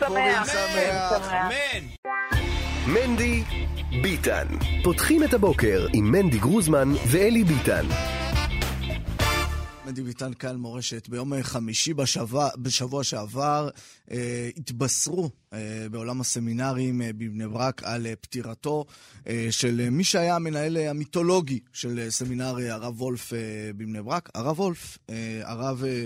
[0.46, 1.32] שמח.
[1.32, 1.86] אמן.
[2.88, 3.44] מנדי
[4.02, 4.48] ביטן.
[4.84, 7.86] פותחים את הבוקר עם מנדי גרוזמן ואלי ביטן.
[9.86, 11.10] מנדי ביטן כאן מורשת.
[11.10, 13.70] ביום חמישי בשבוע, בשבוע שעבר
[14.12, 18.86] אה, התבשרו אה, בעולם הסמינרים אה, בבני ברק על אה, פטירתו
[19.28, 23.40] אה, של אה, מי שהיה המנהל אה, המיתולוגי של אה, סמינר אה, הרב וולף אה,
[23.78, 24.30] בבני ברק.
[24.36, 25.84] הרב וולף, אה, הרב...
[25.84, 26.06] אה,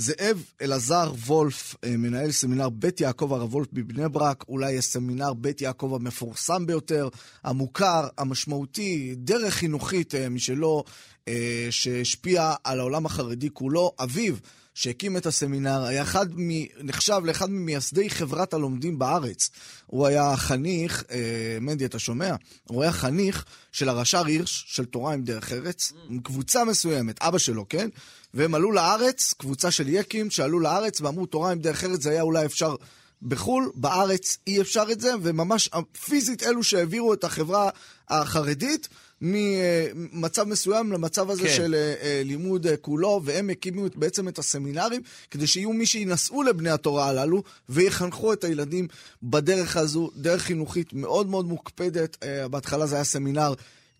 [0.00, 5.60] זאב אלעזר וולף, אה, מנהל סמינר בית יעקב הרב וולף בבני ברק, אולי הסמינר בית
[5.60, 7.08] יעקב המפורסם ביותר,
[7.44, 10.84] המוכר, המשמעותי, דרך חינוכית אה, משלו,
[11.28, 13.92] אה, שהשפיע על העולם החרדי כולו.
[13.98, 14.34] אביו,
[14.78, 16.50] שהקים את הסמינר, היה אחד מ...
[16.82, 19.50] נחשב לאחד ממייסדי חברת הלומדים בארץ.
[19.86, 22.34] הוא היה חניך, אה, מנדי, אתה שומע?
[22.64, 27.38] הוא היה חניך של הרש"ר הירש, של תורה עם דרך ארץ, עם קבוצה מסוימת, אבא
[27.38, 27.88] שלו, כן?
[28.34, 32.22] והם עלו לארץ, קבוצה של יקים שעלו לארץ ואמרו תורה עם דרך ארץ זה היה
[32.22, 32.74] אולי אפשר
[33.22, 35.70] בחו"ל, בארץ אי אפשר את זה, וממש
[36.04, 37.70] פיזית אלו שהעבירו את החברה
[38.08, 38.88] החרדית
[39.20, 41.54] ממצב מסוים למצב הזה כן.
[41.56, 45.86] של אה, אה, לימוד אה, כולו, והם הקימו את- בעצם את הסמינרים, כדי שיהיו מי
[45.86, 48.88] שינסעו לבני התורה הללו, ויחנכו את הילדים
[49.22, 52.16] בדרך הזו, דרך חינוכית מאוד מאוד מוקפדת.
[52.50, 53.54] בהתחלה זה היה סמינר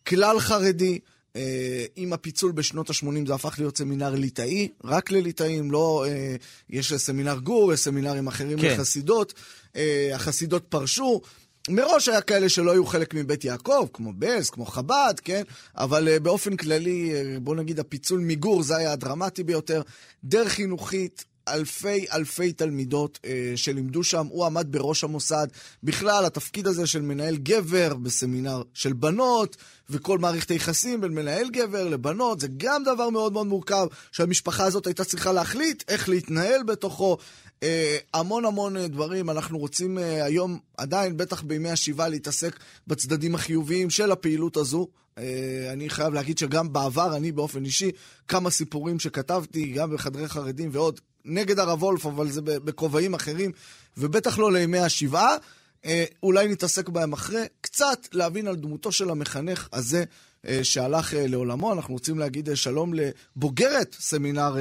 [0.07, 0.99] כלל חרדי.
[1.39, 6.05] אה, עם הפיצול בשנות ה-80 זה הפך להיות סמינר ליטאי, רק לליטאים, לא...
[6.09, 6.37] אה,
[6.71, 8.75] יש סמינר גור, יש סמינרים אחרים כן.
[8.75, 9.35] לחסידות.
[9.77, 11.21] אה, החסידות פרשו.
[11.69, 15.43] מראש היה כאלה שלא היו חלק מבית יעקב, כמו בלז, כמו חב"ד, כן?
[15.77, 19.83] אבל uh, באופן כללי, uh, בוא נגיד, הפיצול מגור זה היה הדרמטי ביותר.
[20.25, 21.25] דרך חינוכית,
[21.55, 25.47] אלפי אלפי תלמידות uh, שלימדו שם, הוא עמד בראש המוסד.
[25.83, 29.57] בכלל, התפקיד הזה של מנהל גבר בסמינר של בנות,
[29.91, 34.87] וכל מערכת היחסים בין מנהל גבר לבנות, זה גם דבר מאוד מאוד מורכב, שהמשפחה הזאת
[34.87, 37.17] הייתה צריכה להחליט איך להתנהל בתוכו.
[37.63, 39.31] אה, המון המון אה, דברים.
[39.31, 44.89] אנחנו רוצים אה, היום, עדיין, בטח בימי השבעה, להתעסק בצדדים החיוביים של הפעילות הזו.
[45.19, 47.91] אה, אני חייב להגיד שגם בעבר, אני באופן אישי,
[48.29, 53.53] כמה סיפורים שכתבתי, גם בחדרי חרדים ועוד, נגד הרב וולף, אבל זה בכובעים אחרים,
[53.97, 55.37] ובטח לא לימי השבעה.
[55.85, 60.05] אה, אולי נתעסק בהם אחרי, קצת להבין על דמותו של המחנך הזה
[60.47, 61.73] אה, שהלך אה, לעולמו.
[61.73, 64.57] אנחנו רוצים להגיד שלום לבוגרת סמינר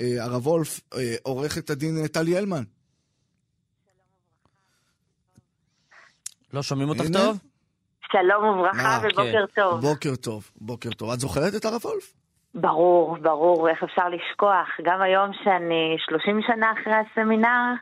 [0.00, 0.80] הרב וולף,
[1.22, 2.62] עורכת הדין טלי הלמן.
[6.52, 7.18] לא שומעים אותך הנה.
[7.18, 7.38] טוב?
[8.12, 9.80] שלום וברכה ובוקר טוב.
[9.80, 11.10] בוקר טוב, בוקר טוב.
[11.10, 12.17] את זוכרת את הרב וולף?
[12.54, 14.68] ברור, ברור, איך אפשר לשכוח.
[14.82, 17.74] גם היום שאני 30 שנה אחרי הסמינר,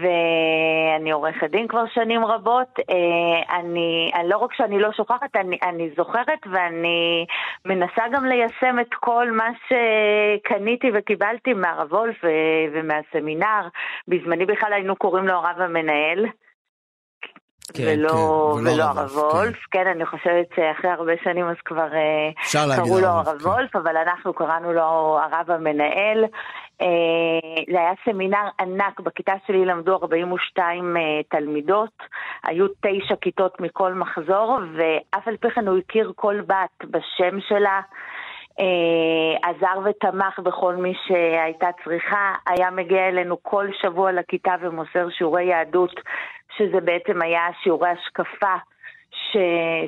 [0.00, 5.58] ואני עורכת דין כבר שנים רבות, אה, אני, אני לא רק שאני לא שוכחת, אני,
[5.62, 7.26] אני זוכרת ואני
[7.64, 13.68] מנסה גם ליישם את כל מה שקניתי וקיבלתי מהרב וולף ו- ומהסמינר.
[14.08, 16.26] בזמני בכלל היינו קוראים לו הרב המנהל.
[17.74, 21.56] כן, ולא, כן, ולא ולא הרב וולף, וולף, כן, אני חושבת שאחרי הרבה שנים אז
[21.64, 23.48] כבר אה, קראו לו הרב, הרב כן.
[23.48, 26.24] וולף, אבל אנחנו קראנו לו הרב המנהל.
[26.82, 32.02] אה, זה היה סמינר ענק, בכיתה שלי למדו 42 אה, תלמידות,
[32.44, 37.80] היו תשע כיתות מכל מחזור, ואף על פי כן הוא הכיר כל בת בשם שלה.
[38.60, 45.44] אה, עזר ותמך בכל מי שהייתה צריכה, היה מגיע אלינו כל שבוע לכיתה ומוסר שיעורי
[45.44, 46.00] יהדות,
[46.58, 48.54] שזה בעצם היה שיעורי השקפה.
[49.10, 49.36] ש,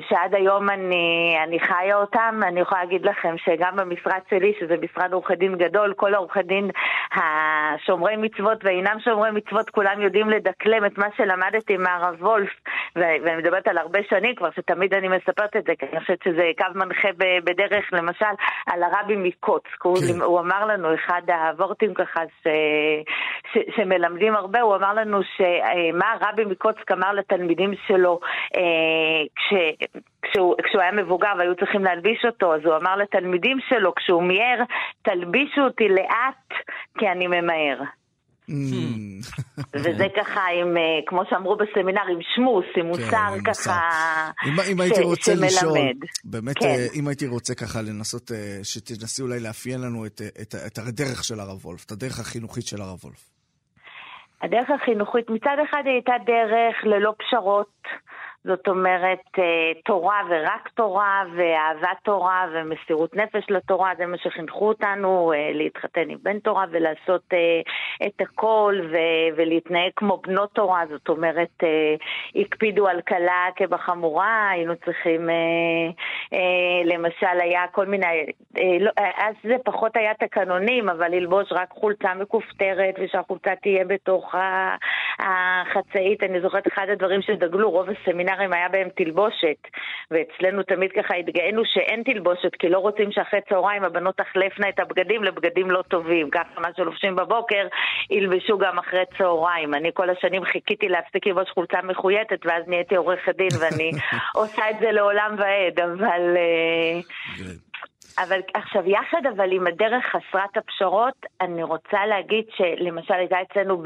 [0.09, 2.39] שעד היום אני, אני חיה אותם.
[2.43, 6.69] אני יכולה להגיד לכם שגם במשרד שלי, שזה משרד עורכי דין גדול, כל העורכי דין
[7.15, 12.49] השומרי מצוות ואינם שומרי מצוות, כולם יודעים לדקלם את מה שלמדתי מהרב וולף,
[12.95, 16.23] ו, ואני מדברת על הרבה שנים כבר, שתמיד אני מספרת את זה, כי אני חושבת
[16.23, 17.09] שזה קו מנחה
[17.43, 18.25] בדרך, למשל,
[18.67, 19.15] על הרבי.
[19.83, 20.21] הוא, כן.
[20.21, 22.47] הוא אמר לנו, אחד הוורטים ככה ש,
[23.53, 28.19] ש, שמלמדים הרבה, הוא אמר לנו שמה הרבי מקוצק אמר לתלמידים שלו,
[28.55, 28.61] אה,
[29.35, 29.53] כש,
[30.21, 34.63] כשהוא, כשהוא היה מבוגר והיו צריכים להלביש אותו, אז הוא אמר לתלמידים שלו, כשהוא מיהר,
[35.01, 36.59] תלבישו אותי לאט,
[36.97, 37.83] כי אני ממהר.
[38.49, 38.53] Mm.
[39.73, 43.79] וזה ככה עם, אה, כמו שאמרו בסמינר, עם שמוס, עם כן, מוסר ככה
[44.71, 45.77] אם הייתי רוצה לשאול,
[46.23, 46.65] באמת, כן.
[46.65, 50.05] אה, אם הייתי רוצה ככה לנסות, אה, שתנסי אולי לאפיין לנו
[50.67, 53.29] את הדרך של הרב וולף, את הדרך החינוכית של הרב וולף.
[54.41, 57.87] הדרך החינוכית, מצד אחד היא הייתה דרך ללא פשרות.
[58.43, 65.33] זאת אומרת, אה, תורה ורק תורה, ואהבת תורה ומסירות נפש לתורה, זה מה שחינכו אותנו,
[65.33, 67.61] אה, להתחתן עם בן תורה ולעשות אה,
[68.07, 68.75] את הכל
[69.35, 71.63] ולהתנהג כמו בנות תורה, זאת אומרת,
[72.35, 75.29] הקפידו על קלה כבחמורה, היינו צריכים,
[76.85, 78.25] למשל, היה כל מיני,
[78.79, 84.35] לא, אז זה פחות היה תקנונים, אבל ללבוש רק חולצה מכופתרת ושהחולצה תהיה בתוך
[85.19, 86.23] החצאית.
[86.23, 89.57] אני זוכרת אחד הדברים שדגלו, רוב הסמינר הסמינרים היה בהם תלבושת,
[90.11, 95.23] ואצלנו תמיד ככה התגאינו שאין תלבושת, כי לא רוצים שאחרי צהריים הבנות תחלפנה את הבגדים
[95.23, 96.29] לבגדים לא טובים.
[96.29, 97.67] ככה מה שלובשים בבוקר,
[98.09, 99.73] ילבשו גם אחרי צהריים.
[99.73, 103.91] אני כל השנים חיכיתי להפסיק ללבוש חולצה מחויטת, ואז נהייתי עורכת דין, ואני
[104.41, 106.37] עושה את זה לעולם ועד, אבל...
[108.23, 113.83] אבל עכשיו, יחד אבל עם הדרך חסרת הפשרות, אני רוצה להגיד שלמשל הייתה אצלנו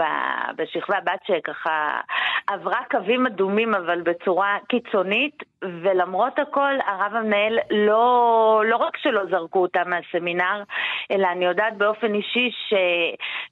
[0.55, 1.99] בשכבה בת שככה
[2.47, 9.59] עברה קווים אדומים אבל בצורה קיצונית, ולמרות הכל הרב המנהל לא, לא רק שלא זרקו
[9.59, 10.63] אותה מהסמינר,
[11.11, 12.73] אלא אני יודעת באופן אישי ש,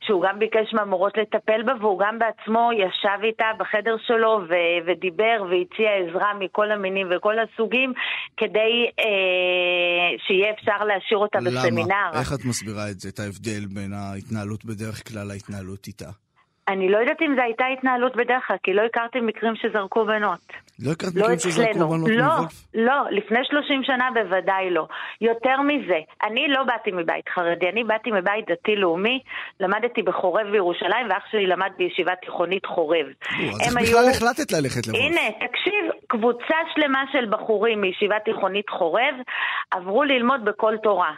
[0.04, 4.54] שהוא גם ביקש מהמורות לטפל בה, והוא גם בעצמו ישב איתה בחדר שלו ו,
[4.86, 7.94] ודיבר והציע עזרה מכל המינים וכל הסוגים,
[8.38, 11.50] כדי אה, שיהיה אפשר להשאיר אותה למה?
[11.50, 12.12] בסמינר.
[12.14, 16.10] איך את מסבירה את זה, את ההבדל בין ההתנהלות בדרך כלל להתנהלות איתה?
[16.68, 20.40] אני לא יודעת אם זו הייתה התנהלות בדרך כלל, כי לא הכרתי מקרים שזרקו בנות.
[20.86, 22.52] לא הכרת לא מקרים שזרקו בנות לא, מוולף?
[22.74, 24.88] לא, לפני 30 שנה בוודאי לא.
[25.22, 29.20] יותר מזה, אני לא באתי מבית חרדי, אני באתי מבית דתי-לאומי,
[29.60, 33.06] למדתי בחורב בירושלים, ואח שלי למד בישיבה תיכונית חורב.
[33.54, 35.04] אז איך בכלל החלטת ללכת לוולף?
[35.04, 39.16] הנה, תקשיב, קבוצה שלמה של בחורים מישיבה תיכונית חורב
[39.72, 41.12] עברו ללמוד בכל תורה.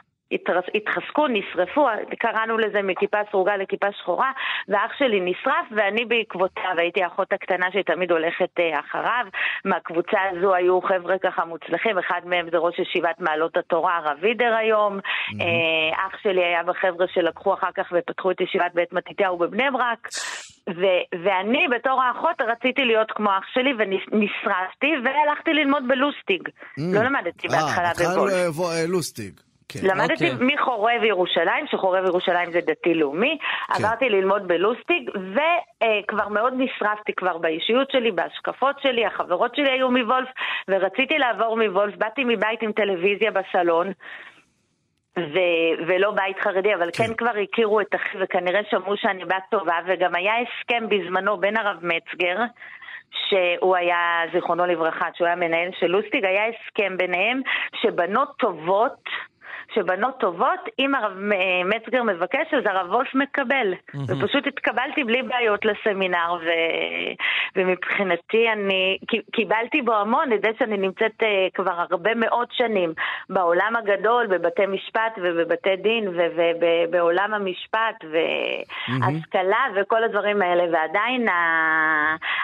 [0.76, 1.88] התחזקו, נשרפו,
[2.20, 4.32] קראנו לזה מכיפה סרוגה לכיפה שחורה,
[4.68, 9.26] ואח שלי נשרף ואני בעקבותיו, הייתי האחות הקטנה שתמיד הולכת אה, אחריו.
[9.66, 14.54] מהקבוצה הזו היו חבר'ה ככה מוצלחים, אחד מהם זה ראש ישיבת מעלות התורה, הרב וידר
[14.56, 15.00] היום.
[15.00, 15.96] Mm-hmm.
[16.08, 20.08] אח שלי היה בחבר'ה שלקחו אחר כך ופתחו את ישיבת בית מתתיהו בבני ברק.
[20.70, 26.42] ו- ואני בתור האחות רציתי להיות כמו אח שלי ונשרפתי והלכתי ללמוד בלוסטיג.
[26.48, 26.96] Mm.
[26.96, 28.34] לא למדתי בהתחלה בגולף.
[28.34, 29.34] אה, התחלת לוסטיג.
[29.82, 29.88] כן.
[29.88, 30.32] למדתי.
[30.32, 30.48] אוקיי.
[30.56, 33.74] מחורב ירושלים, שחורב ירושלים זה דתי-לאומי, כן.
[33.86, 40.30] עברתי ללמוד בלוסטיג, וכבר מאוד נשרפתי כבר באישיות שלי, בהשקפות שלי, החברות שלי היו מוולף,
[40.68, 43.92] ורציתי לעבור מוולף, באתי מבית עם טלוויזיה בסלון.
[45.20, 47.08] ו- ולא בית חרדי, אבל כן.
[47.08, 51.58] כן כבר הכירו את אחי וכנראה שמעו שאני בת טובה, וגם היה הסכם בזמנו בין
[51.58, 52.38] הרב מצגר,
[53.30, 57.42] שהוא היה, זיכרונו לברכה, שהוא היה מנהל של לוסטיג, היה הסכם ביניהם
[57.82, 59.10] שבנות טובות
[59.76, 61.14] שבנות טובות, אם הרב
[61.66, 63.74] מצגר מבקש, אז הרב וולף מקבל.
[63.74, 63.98] Mm-hmm.
[64.08, 66.50] ופשוט התקבלתי בלי בעיות לסמינר, ו...
[67.56, 68.98] ומבחינתי אני
[69.32, 72.94] קיבלתי בו המון, את זה שאני נמצאת uh, כבר הרבה מאוד שנים
[73.30, 79.82] בעולם הגדול, בבתי משפט ובבתי דין ובעולם המשפט והשכלה mm-hmm.
[79.82, 81.28] וכל הדברים האלה, ועדיין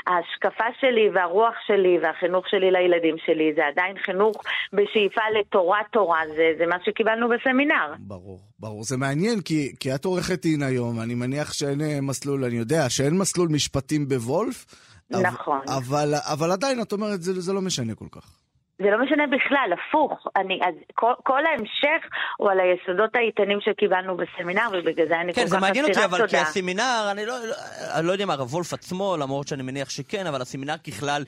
[0.08, 4.36] ההשקפה שלי והרוח שלי והחינוך שלי לילדים שלי זה עדיין חינוך
[4.74, 7.19] בשאיפה לתורה תורה, זה, זה מה שקיבלנו.
[7.20, 7.94] קיבלנו בסמינר.
[8.00, 8.84] ברור, ברור.
[8.84, 12.90] זה מעניין, כי, כי את עורכת דין היום, אני מניח שאין אה, מסלול, אני יודע,
[12.90, 14.66] שאין מסלול משפטים בוולף.
[15.12, 15.60] נכון.
[15.78, 18.36] אבל, אבל עדיין, את אומרת, זה, זה לא משנה כל כך.
[18.80, 20.28] זה לא משנה בכלל, הפוך.
[20.36, 22.08] אני, אז כל, כל ההמשך
[22.38, 25.74] הוא על היסודות האיתנים שקיבלנו בסמינר, ובגלל זה אני כן, כל כך אסירת תודה.
[25.74, 27.56] כן, זה מעניין אותי, אבל כי הסמינר, אני לא, לא,
[27.96, 31.24] אני לא יודע מה, הרב וולף עצמו, למרות שאני מניח שכן, אבל הסמינר ככלל,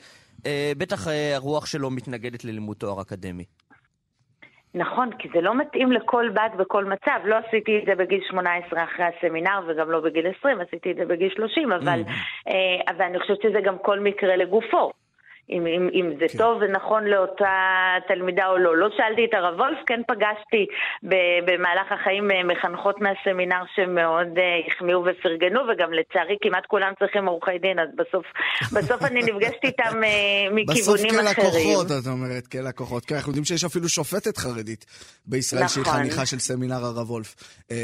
[0.46, 3.44] אה, בטח אה, הרוח שלו מתנגדת ללימוד תואר אקדמי.
[4.76, 7.20] נכון, כי זה לא מתאים לכל בת בכל מצב.
[7.26, 11.06] לא עשיתי את זה בגיל 18 אחרי הסמינר וגם לא בגיל 20, עשיתי את זה
[11.06, 12.02] בגיל 30, אבל,
[12.48, 14.92] אה, אבל אני חושבת שזה גם כל מקרה לגופו.
[15.52, 16.38] אם, אם, אם זה כן.
[16.38, 17.56] טוב ונכון לאותה
[18.08, 18.78] תלמידה או לא.
[18.78, 20.66] לא שאלתי את הרב וולף, כן פגשתי
[21.48, 27.58] במהלך החיים אה, מחנכות מהסמינר שמאוד אה, החמיאו ופרגנו, וגם לצערי כמעט כולם צריכים עורכי
[27.62, 28.26] דין, אז בסוף,
[28.76, 30.10] בסוף אני נפגשת איתם אה,
[30.66, 31.48] בסוף מכיוונים כן אחרים.
[31.48, 33.06] לקוחות, את אומרת, כן לקוחות.
[33.06, 34.86] כן, אנחנו יודעים שיש אפילו שופטת חרדית
[35.26, 35.94] בישראל שהיא נכון.
[35.94, 37.36] חניכה של סמינר הרב וולף.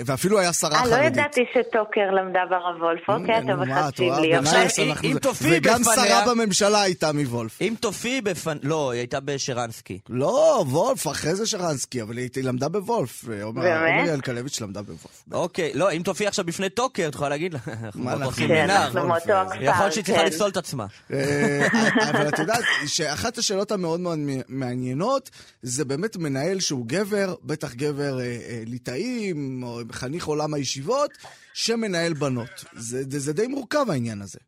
[0.06, 1.06] ואפילו היה שרה אה, לא חרדית.
[1.18, 4.22] ידעתי שטוקר למדה ברב וולף, אוקיי, הנה, אתם נו, מה, את מחדשים רואה?
[4.22, 5.12] לי.
[5.12, 5.18] אם-.
[5.20, 7.57] תופיעי וגם בפניה- שרה בממשלה הייתה מוולף.
[7.62, 8.58] אם תופיעי בפנ...
[8.64, 10.00] לא, היא הייתה בשרנסקי.
[10.10, 13.24] לא, וולף, אחרי זה שרנסקי, אבל היא למדה בוולף.
[13.44, 14.00] עומר באמת?
[14.00, 15.24] עומר ינקלביץ' למדה בוולף.
[15.32, 18.56] אוקיי, לא, אם תופיעי עכשיו בפני טוקר, את יכולה להגיד לה, אנחנו מה אנחנו- סמינר.
[18.56, 20.28] כן, אנחנו מאותו אה, הכפר, יכול להיות שהיא צריכה כן.
[20.28, 20.86] לפסול את עצמה.
[21.14, 21.68] אה,
[22.10, 25.30] אבל את יודעת שאחת השאלות המאוד מאוד מעניינות
[25.62, 31.12] זה באמת מנהל שהוא גבר, בטח גבר אה, אה, ליטאים, או חניך עולם הישיבות,
[31.54, 32.66] שמנהל בנות.
[32.76, 34.40] זה, זה, זה די מורכב העניין הזה.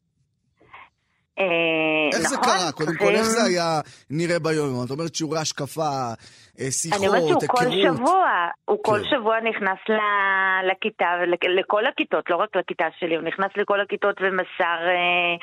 [1.39, 1.45] אה,
[2.19, 2.71] איך זה נכון, קרה?
[2.71, 3.79] קודם כל, איך זה היה
[4.09, 4.85] נראה ביום?
[4.85, 5.89] את אומרת שיעורי השקפה,
[6.59, 7.97] אה, שיחות, אני אומרת שהוא כל היכרות.
[7.97, 8.27] שבוע,
[8.65, 9.09] הוא כל כן.
[9.09, 11.05] שבוע נכנס ל- לכיתה,
[11.59, 15.35] לכל הכיתות, לא רק לכיתה שלי, הוא נכנס לכל הכיתות ומסר אה,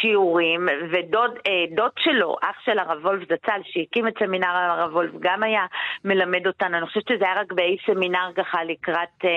[0.00, 5.10] שיעורים, ודוד אה, דוד שלו, אח של הרב וולף זצ"ל, שהקים את סמינר הרב וולף,
[5.20, 5.66] גם היה
[6.04, 9.30] מלמד אותנו, אני חושבת שזה היה רק באי סמינר ככה לקראת אה,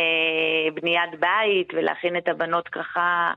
[0.73, 3.31] בניית בית, ולהכין את הבנות ככה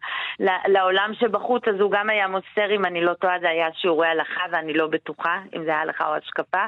[0.68, 4.40] לעולם שבחוץ, אז הוא גם היה מוסר, אם אני לא טועה, זה היה שיעורי הלכה,
[4.52, 6.64] ואני לא בטוחה אם זה היה הלכה או השקפה,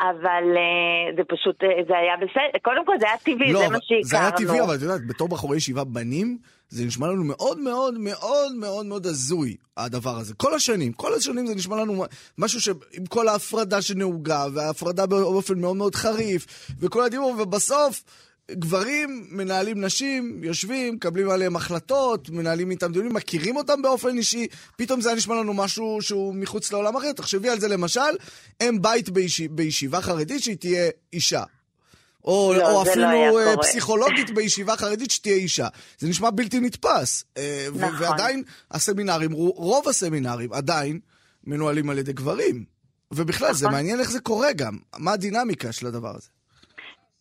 [0.00, 3.68] אבל אה, זה פשוט, אה, זה היה בסדר, קודם כל זה היה טבעי, לא, זה
[3.68, 4.04] מה שהכרנו.
[4.04, 6.38] זה היה טבעי, אבל את יודעת, בתור בחורי ישיבה בנים,
[6.68, 10.34] זה נשמע לנו מאוד מאוד מאוד מאוד מאוד הזוי, הדבר הזה.
[10.34, 12.04] כל השנים, כל השנים זה נשמע לנו
[12.38, 16.46] משהו שעם כל ההפרדה שנהוגה, וההפרדה באופן מאוד מאוד חריף,
[16.80, 18.02] וכל הדיבור, ובסוף...
[18.50, 25.00] גברים מנהלים נשים, יושבים, מקבלים עליהם החלטות, מנהלים איתם דיונים, מכירים אותם באופן אישי, פתאום
[25.00, 27.12] זה היה נשמע לנו משהו שהוא מחוץ לעולם אחר.
[27.12, 28.00] תחשבי על זה למשל,
[28.62, 31.42] אם בית בישי, בישיבה חרדית שהיא תהיה אישה.
[32.24, 33.04] או, לא, או זה אפילו
[33.56, 33.62] לא.
[33.62, 35.68] פסיכולוגית בישיבה חרדית שתהיה אישה.
[35.98, 37.24] זה נשמע בלתי נתפס.
[37.36, 37.94] אה, נכון.
[37.98, 40.98] ועדיין הסמינרים, רו- רוב הסמינרים עדיין
[41.46, 42.64] מנוהלים על ידי גברים.
[43.12, 43.74] ובכלל, זה נכון.
[43.76, 44.78] מעניין איך זה קורה גם.
[44.98, 46.28] מה הדינמיקה של הדבר הזה?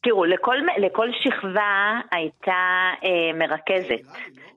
[0.04, 4.02] תראו, לכל, לכל שכבה הייתה אה, מרכזת,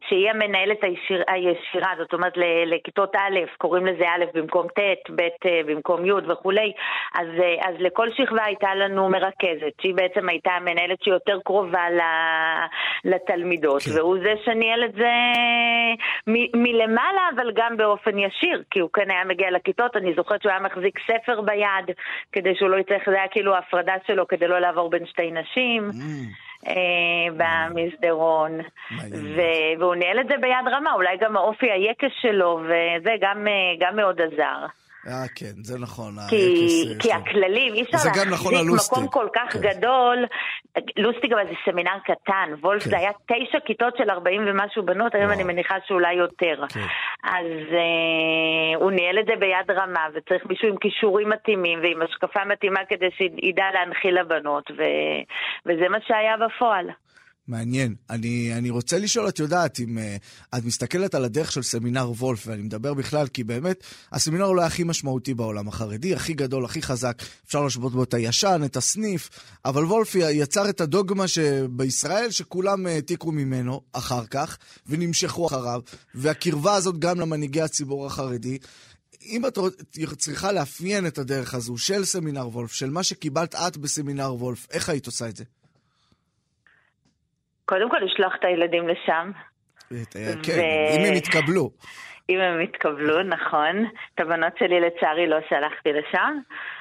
[0.08, 2.32] שהיא המנהלת הישיר, הישירה, זאת אומרת
[2.66, 6.72] לכיתות א', קוראים לזה א' במקום ט', ב' אה, במקום י' וכולי,
[7.14, 11.84] אז, אה, אז לכל שכבה הייתה לנו מרכזת, שהיא בעצם הייתה המנהלת שיותר קרובה
[13.04, 13.90] לתלמידות, כן.
[14.00, 15.12] והוא זה שניהל את זה
[16.26, 20.50] מ- מלמעלה, אבל גם באופן ישיר, כי הוא כן היה מגיע לכיתות, אני זוכרת שהוא
[20.50, 21.96] היה מחזיק ספר ביד,
[22.32, 25.82] כדי שהוא לא יצטרך, זה היה כאילו ההפרדה שלו כדי לא לעבור בין שתי נשים.
[25.82, 26.45] אה,
[27.36, 28.52] במסדרון,
[28.90, 29.34] מעניין.
[29.36, 33.52] ו- והוא ניהל את זה ביד רמה, אולי גם האופי היקש שלו, וזה גם, אה,
[33.80, 34.66] גם מאוד עזר.
[35.06, 36.14] אה, כן, זה נכון.
[36.28, 37.12] כי, האפס, אה, כי.
[37.12, 37.96] הכללים, אי אפשר
[38.30, 38.92] נכון להחזיק.
[38.92, 39.58] מקום כל כך כן.
[39.60, 40.26] גדול.
[40.96, 42.90] לוסטיג אבל זה סמינר קטן, וולף כן.
[42.90, 45.30] זה היה תשע כיתות של 40 ומשהו בנות, היום.
[45.30, 46.66] אני מניחה שאולי יותר.
[46.68, 46.80] כן.
[47.22, 52.44] אז אה, הוא ניהל את זה ביד רמה, וצריך מישהו עם כישורים מתאימים ועם השקפה
[52.44, 54.82] מתאימה כדי שידע להנחיל לבנות, ו,
[55.66, 56.86] וזה מה שהיה בפועל.
[57.48, 57.94] מעניין.
[58.10, 62.46] אני, אני רוצה לשאול, את יודעת, אם uh, את מסתכלת על הדרך של סמינר וולף,
[62.46, 67.22] ואני מדבר בכלל, כי באמת, הסמינר אולי הכי משמעותי בעולם החרדי, הכי גדול, הכי חזק.
[67.46, 69.30] אפשר להשוות בו את הישן, את הסניף,
[69.64, 75.80] אבל וולף יצר את הדוגמה שבישראל, שכולם העתיקו ממנו אחר כך, ונמשכו אחריו,
[76.14, 78.58] והקרבה הזאת גם למנהיגי הציבור החרדי.
[79.22, 79.58] אם את
[80.18, 84.88] צריכה לאפיין את הדרך הזו של סמינר וולף, של מה שקיבלת את בסמינר וולף, איך
[84.88, 85.44] היית עושה את זה?
[87.66, 89.30] קודם כל לשלוח את הילדים לשם.
[90.02, 90.60] את- כן,
[90.98, 91.70] אם הם יתקבלו.
[92.30, 93.84] אם הם יתקבלו, נכון.
[94.14, 96.32] את הבנות שלי לצערי לא שלחתי לשם.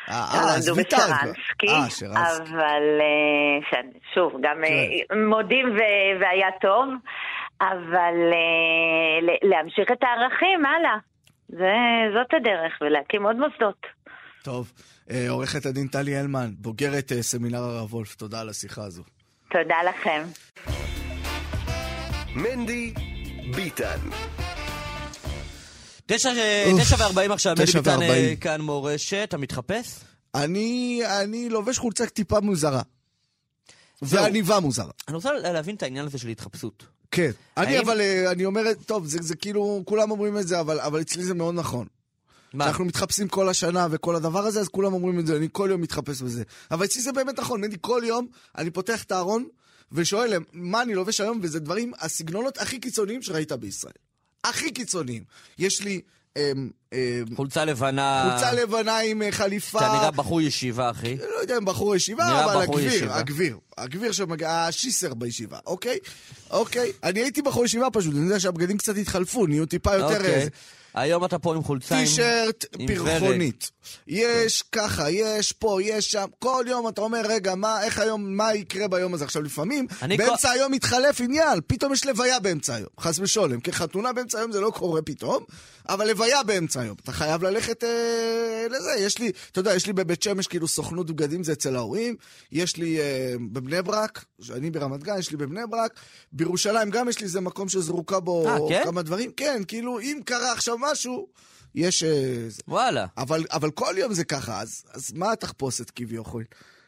[0.10, 1.16] אה, אה, אז למדו ויתרת כבר.
[1.16, 2.54] בשרנסקי, אה, שרנסקי.
[2.54, 3.80] אבל אה,
[4.14, 4.74] שוב, גם כן.
[5.16, 5.66] אה, מודים
[6.22, 6.86] והיה טוב,
[7.62, 9.18] אבל אה,
[9.50, 10.98] להמשיך את הערכים, הלאה.
[12.14, 13.86] זאת הדרך, ולהקים עוד מוסדות.
[14.44, 14.72] טוב,
[15.12, 19.04] אה, עורכת הדין טלי הלמן, בוגרת אה, סמינר הרב וולף, תודה על השיחה הזו.
[19.64, 20.24] תודה לכם.
[22.36, 22.94] מנדי
[23.56, 24.00] ביטן.
[26.06, 26.30] תשע
[26.80, 28.34] תשע וארבעים עכשיו, תשע ביטן אה.
[28.42, 30.00] כאן מורשת, אתה מתחפש?
[30.36, 32.82] אני, אני לובש חולצה טיפה מוזרה.
[34.02, 34.92] ועניבה מוזרה.
[35.08, 36.86] אני רוצה להבין את העניין הזה של התחפשות.
[37.12, 37.32] כן.
[37.58, 41.02] אני אבל, אה, אני אומר, טוב, זה, זה כאילו, כולם אומרים את זה, אבל, אבל
[41.02, 41.88] אצלי זה מאוד נכון.
[42.56, 42.64] מה?
[42.64, 45.82] שאנחנו מתחפשים כל השנה וכל הדבר הזה, אז כולם אומרים את זה, אני כל יום
[45.82, 46.44] מתחפש בזה.
[46.72, 48.28] אבל אצלי זה באמת נכון, מנדי, כל יום
[48.58, 49.46] אני פותח את הארון
[49.92, 53.94] ושואל להם, מה אני לובש היום, וזה דברים, הסגנונות הכי קיצוניים שראית בישראל.
[54.44, 55.24] הכי קיצוניים.
[55.58, 56.02] יש לי...
[56.38, 58.30] אמ, אמ, חולצה לבנה.
[58.30, 59.80] חולצה לבנה עם אה, חליפה.
[59.80, 61.18] אתה נראה בחור ישיבה, אחי.
[61.18, 63.16] לא יודע אם בחור ישיבה, אבל בחור הגביר, ישיבה.
[63.16, 65.98] הגביר, הגביר שמגיע, השיסר בישיבה, אוקיי?
[66.50, 66.92] אוקיי.
[67.04, 70.18] אני הייתי בחור ישיבה פשוט, אני יודע שהבגדים קצת התחלפו, נהיו טיפה יותר...
[70.18, 70.50] אוקיי.
[70.96, 72.02] היום אתה פה עם חולצה עם...
[72.06, 73.72] טישרט פרחונית.
[74.08, 76.26] יש ככה, יש פה, יש שם.
[76.40, 79.26] כל יום אתה אומר, רגע, מה, איך היום, מה יקרה ביום הזה?
[79.26, 82.90] עכשיו, לפעמים, באמצע כל- היום מתחלף עניין, פתאום יש לוויה באמצע היום.
[83.00, 83.60] חס ושלום.
[83.60, 85.44] כי חתונה באמצע היום זה לא קורה פתאום,
[85.90, 86.96] אבל לוויה באמצע היום.
[87.04, 87.90] אתה חייב ללכת אה,
[88.70, 88.92] לזה.
[89.00, 92.16] יש לי, אתה יודע, יש לי בבית שמש כאילו סוכנות בגדים, זה אצל ההורים.
[92.52, 95.92] יש לי אה, בבני ברק, אני ברמת גן, יש לי בבני ברק.
[96.32, 98.82] בירושלים גם יש לי איזה מקום שזרוקה בו אה, כן?
[98.84, 99.32] כמה דברים.
[99.38, 101.28] כן, כאילו, אם קרה עכשיו משהו,
[101.76, 102.04] יש...
[102.04, 102.48] אה.
[102.68, 103.06] וואלה.
[103.18, 106.44] אבל, אבל כל יום זה ככה, אז, אז מה התחפושת כביכול?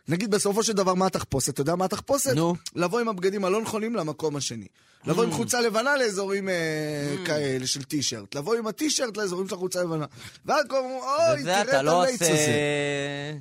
[0.08, 1.50] נגיד בסופו של דבר מה התחפושת?
[1.50, 2.30] אתה יודע מה התחפושת?
[2.36, 2.56] נו.
[2.76, 4.68] לבוא עם הבגדים הלא נכונים למקום השני.
[5.06, 8.36] לבוא עם חולצה לבנה לאזורים אה, כאלה של טישרט.
[8.36, 10.06] לבוא עם הטישרט לאזורים של החולצה לבנה.
[10.46, 12.34] ואז כל הזמן, אוי, תראה את לא הלייץ עושה...
[12.34, 13.38] הזה.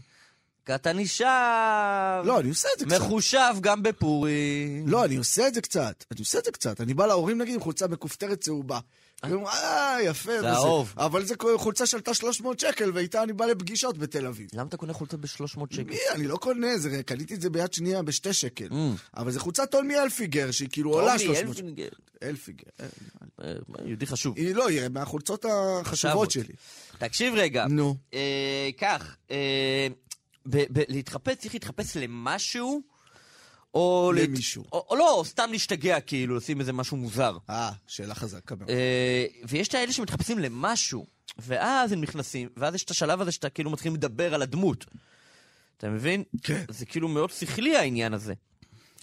[0.75, 2.23] אתה נשאר...
[2.25, 3.01] לא, אני עושה את זה קצת.
[3.01, 4.89] מחושב גם בפורים.
[4.89, 6.05] לא, אני עושה את זה קצת.
[6.11, 6.81] אני עושה את זה קצת.
[6.81, 8.79] אני בא להורים נגיד עם חולצה מכופתרת צהובה.
[9.31, 10.31] והם אומרים, אה, יפה.
[10.39, 10.95] וזה." צהוב.
[10.97, 14.51] אבל זה חולצה שעלתה 300 שקל, ואיתה אני בא לפגישות בתל אביב.
[14.53, 15.29] למה אתה קונה חולצות ב-300
[15.71, 15.83] שקל?
[15.85, 15.97] מי?
[16.15, 18.69] אני לא קונה, זה, קניתי את זה ביד שנייה בשתי שקל.
[18.69, 18.75] Mm.
[19.17, 21.67] אבל זה חולצת טולמי אלפיגר, שהיא כאילו עולה 300 שקל.
[22.23, 22.65] אלפיגר.
[22.81, 22.87] אה,
[23.45, 23.53] אה,
[23.85, 24.37] יהודי חשוב.
[24.37, 26.31] היא לא, היא מהחולצות החשובות.
[26.31, 26.55] שלי.
[26.99, 27.67] תקשיב רגע.
[27.69, 27.97] נו.
[28.15, 29.87] אה, כך, אה,
[30.47, 32.83] ב- ב- להתחפש, צריך להתחפש למשהו,
[33.77, 34.13] או...
[34.17, 34.65] לת- למישהו.
[34.73, 37.37] או, או לא, סתם להשתגע, כאילו, לשים איזה משהו מוזר.
[37.51, 38.71] אה, שאלה חזקה מאוד.
[38.71, 41.07] אה, ויש את האלה שמתחפשים למשהו,
[41.39, 44.85] ואז הם נכנסים, ואז יש את השלב הזה שאתה כאילו מתחיל לדבר על הדמות.
[45.79, 46.23] אתה מבין?
[46.43, 46.65] כן.
[46.71, 48.35] זה כאילו מאוד שכלי העניין הזה.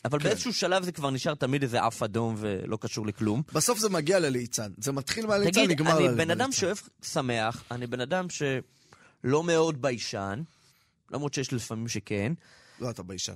[0.06, 3.42] אבל באיזשהו שלב זה כבר נשאר תמיד איזה אף אדום ולא קשור לכלום.
[3.54, 4.72] בסוף זה מגיע לליצן.
[4.78, 6.18] זה מתחיל מהליצן, תגיד, נגמר בליצן.
[6.18, 10.42] בן אדם שאוהב שמח, אני בן אדם שלא מאוד ביישן,
[11.12, 12.34] למרות שיש לפעמים שכן,
[12.80, 13.34] לא, אתה ביישן.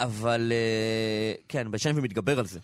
[0.00, 2.58] אבל אה, כן, ביישן ומתגבר על זה.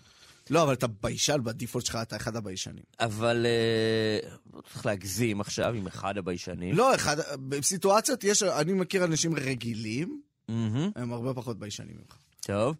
[0.49, 2.83] לא, אבל אתה ביישן, בדיפולט שלך אתה אחד הביישנים.
[2.99, 6.75] אבל אה, לא צריך להגזים עכשיו עם אחד הביישנים.
[6.75, 7.17] לא, אחד,
[7.49, 12.15] בסיטואציות יש, אני מכיר אנשים רגילים, מהמם, הם הרבה פחות ביישנים ממך.
[12.41, 12.75] טוב.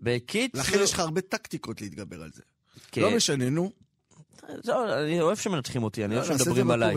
[0.00, 0.60] בקיצור...
[0.60, 2.42] לכן יש לך הרבה טקטיקות להתגבר על זה.
[2.92, 3.00] כן.
[3.00, 3.83] לא משנה, נו.
[4.64, 6.94] לא, אני אוהב שמנתחים אותי, אני לא, אוהב זה שמדברים עליי.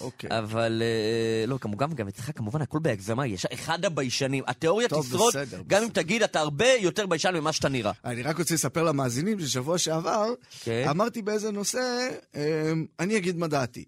[0.00, 0.38] אוקיי.
[0.38, 4.44] אבל אה, לא, כמובן, גם אצלך כמובן הכל בהגזמה, יש אחד הביישנים.
[4.46, 5.34] התיאוריה תשרוד,
[5.66, 5.88] גם אם.
[5.88, 7.92] תגיד, אתה הרבה יותר ביישן ממה שאתה נראה.
[8.04, 10.86] אני רק רוצה לספר למאזינים ששבוע שעבר, כן.
[10.90, 13.84] אמרתי באיזה נושא, אמ, אני אגיד מה דעתי.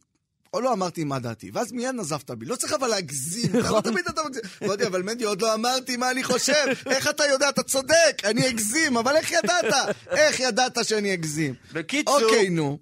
[0.55, 2.47] או לא אמרתי מה דעתי, ואז מיד נזפת בי.
[2.47, 4.43] לא צריך אבל להגזים, למה תמיד אתה מגזים?
[4.65, 8.49] אמרתי, אבל מנדי, עוד לא אמרתי מה אני חושב, איך אתה יודע, אתה צודק, אני
[8.49, 9.97] אגזים, אבל איך ידעת?
[10.11, 11.55] איך ידעת שאני אגזים?
[11.73, 12.79] בקיצור, אוקיי, נו.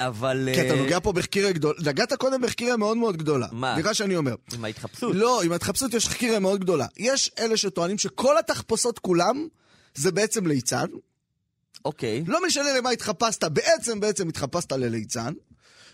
[0.00, 0.48] אבל...
[0.54, 3.46] כי אתה אה, נוגע פה בחקירה גדולה, נגעת קודם בחקירה מאוד מאוד גדולה.
[3.52, 3.74] מה?
[3.74, 4.34] סליחה שאני אומר.
[4.54, 5.14] עם ההתחפשות.
[5.16, 6.86] לא, עם ההתחפשות יש חקירה מאוד גדולה.
[6.96, 9.48] יש אלה שטוענים שכל התחפושות כולם
[9.94, 10.86] זה בעצם ליצן.
[11.84, 12.24] אוקיי.
[12.26, 15.32] לא משנה למה התחפשת, בעצם בעצם התחפשת לליצן.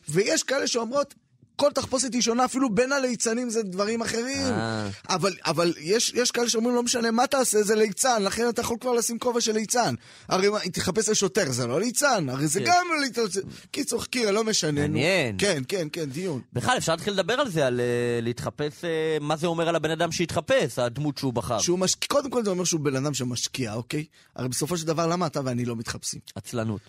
[0.08, 1.14] ויש כאלה שאומרות,
[1.60, 4.52] כל תחפושת היא שונה, אפילו בין הליצנים זה דברים אחרים.
[4.52, 4.88] אה.
[5.08, 8.76] אבל, אבל יש, יש כאלה שאומרים, לא משנה מה תעשה, זה ליצן, לכן אתה יכול
[8.80, 9.94] כבר לשים כובע של ליצן.
[10.28, 12.66] הרי אם תחפש לשוטר, זה לא ליצן, הרי זה כן.
[12.66, 13.40] גם לא ליצן.
[13.70, 14.80] קיצור, קירה, לא משנה.
[14.80, 15.36] מעניין.
[15.38, 16.40] כן, כן, כן, דיון.
[16.52, 19.90] בכלל, אפשר להתחיל לדבר על זה, על אה, להתחפש, אה, מה זה אומר על הבן
[19.90, 21.58] אדם שהתחפש, הדמות שהוא בחר.
[21.58, 24.04] שהוא משקיע, קודם כל זה אומר שהוא בן אדם שמשקיע, אוקיי?
[24.36, 26.20] הרי בסופו של דבר, למה אתה ואני לא מתחפשים?
[26.34, 26.80] עצלנות.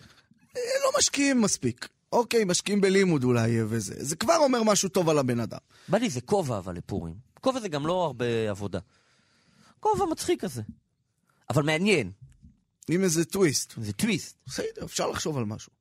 [0.56, 1.88] לא משקיעים מספיק.
[2.12, 3.94] אוקיי, משקיעים בלימוד אולי וזה.
[3.98, 5.58] זה כבר אומר משהו טוב על הבן אדם.
[5.88, 7.16] בא לי איזה כובע אבל לפורים.
[7.42, 8.80] כובע זה גם לא הרבה עבודה.
[9.80, 10.62] כובע מצחיק כזה.
[11.50, 12.12] אבל מעניין,
[12.90, 13.74] עם איזה טוויסט.
[13.82, 14.36] זה טוויסט.
[14.48, 15.72] בסדר, אפשר לחשוב על משהו.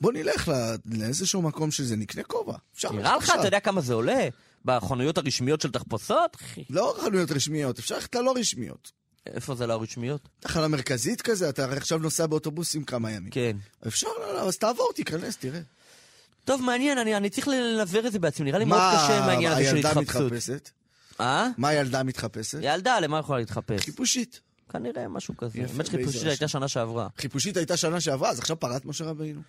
[0.00, 0.54] בוא נלך לא-
[0.98, 2.56] לאיזשהו מקום שזה, נקנה כובע.
[2.74, 3.34] אפשר נראה ללכת לך.
[3.38, 4.28] אתה יודע כמה זה עולה?
[4.64, 6.36] בחנויות הרשמיות של תחפושות?
[6.36, 8.92] אחי, לא חנויות רשמיות, אפשר ללכת ללא רשמיות.
[9.26, 10.28] איפה זה הרשמיות?
[10.40, 13.30] תחנה מרכזית כזה, אתה הרי עכשיו נוסע באוטובוסים כמה ימים.
[13.30, 13.56] כן.
[13.86, 15.60] אפשר, לא, לא, אז תעבור, תיכנס, תראה.
[16.44, 19.52] טוב, מעניין, אני, אני צריך לנבר את זה בעצמי, נראה לי מאוד מה קשה מהעניין
[19.52, 20.32] הזה של הילדה התחפשות.
[20.32, 20.70] מתחפשת?
[21.20, 21.48] אה?
[21.58, 22.58] מה הילדה מתחפשת?
[22.62, 23.84] ילדה, למה יכולה להתחפש?
[23.84, 24.40] חיפושית.
[24.72, 25.58] כנראה משהו כזה.
[25.68, 27.08] שחיפושית באיזה הייתה שנה שעברה.
[27.18, 29.40] חיפושית הייתה שנה שעברה, אז עכשיו פרת משה רבינו.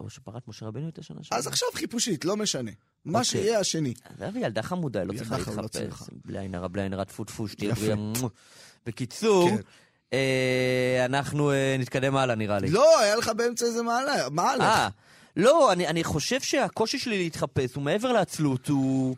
[0.00, 1.38] או שפרת משה רבנו הייתה שנה שעברה.
[1.38, 2.70] אז עכשיו חיפושית, לא משנה.
[3.04, 3.24] מה אוקיי.
[3.24, 3.94] שיהיה השני.
[4.18, 6.10] אבל ילדה חמודה, לא צריכה לא להתחפש.
[6.24, 7.74] בלי עין הרע, בלי עין הרע, טפו טפו, שתהיה.
[7.74, 7.96] בריאה.
[8.86, 9.56] בקיצור, כן.
[10.12, 12.70] אה, אנחנו אה, נתקדם הלאה נראה לי.
[12.70, 14.28] לא, היה לך באמצע איזה מעלה.
[14.30, 14.92] מה אה, הלך?
[15.36, 19.16] לא, אני, אני חושב שהקושי שלי להתחפש הוא מעבר לעצלות, הוא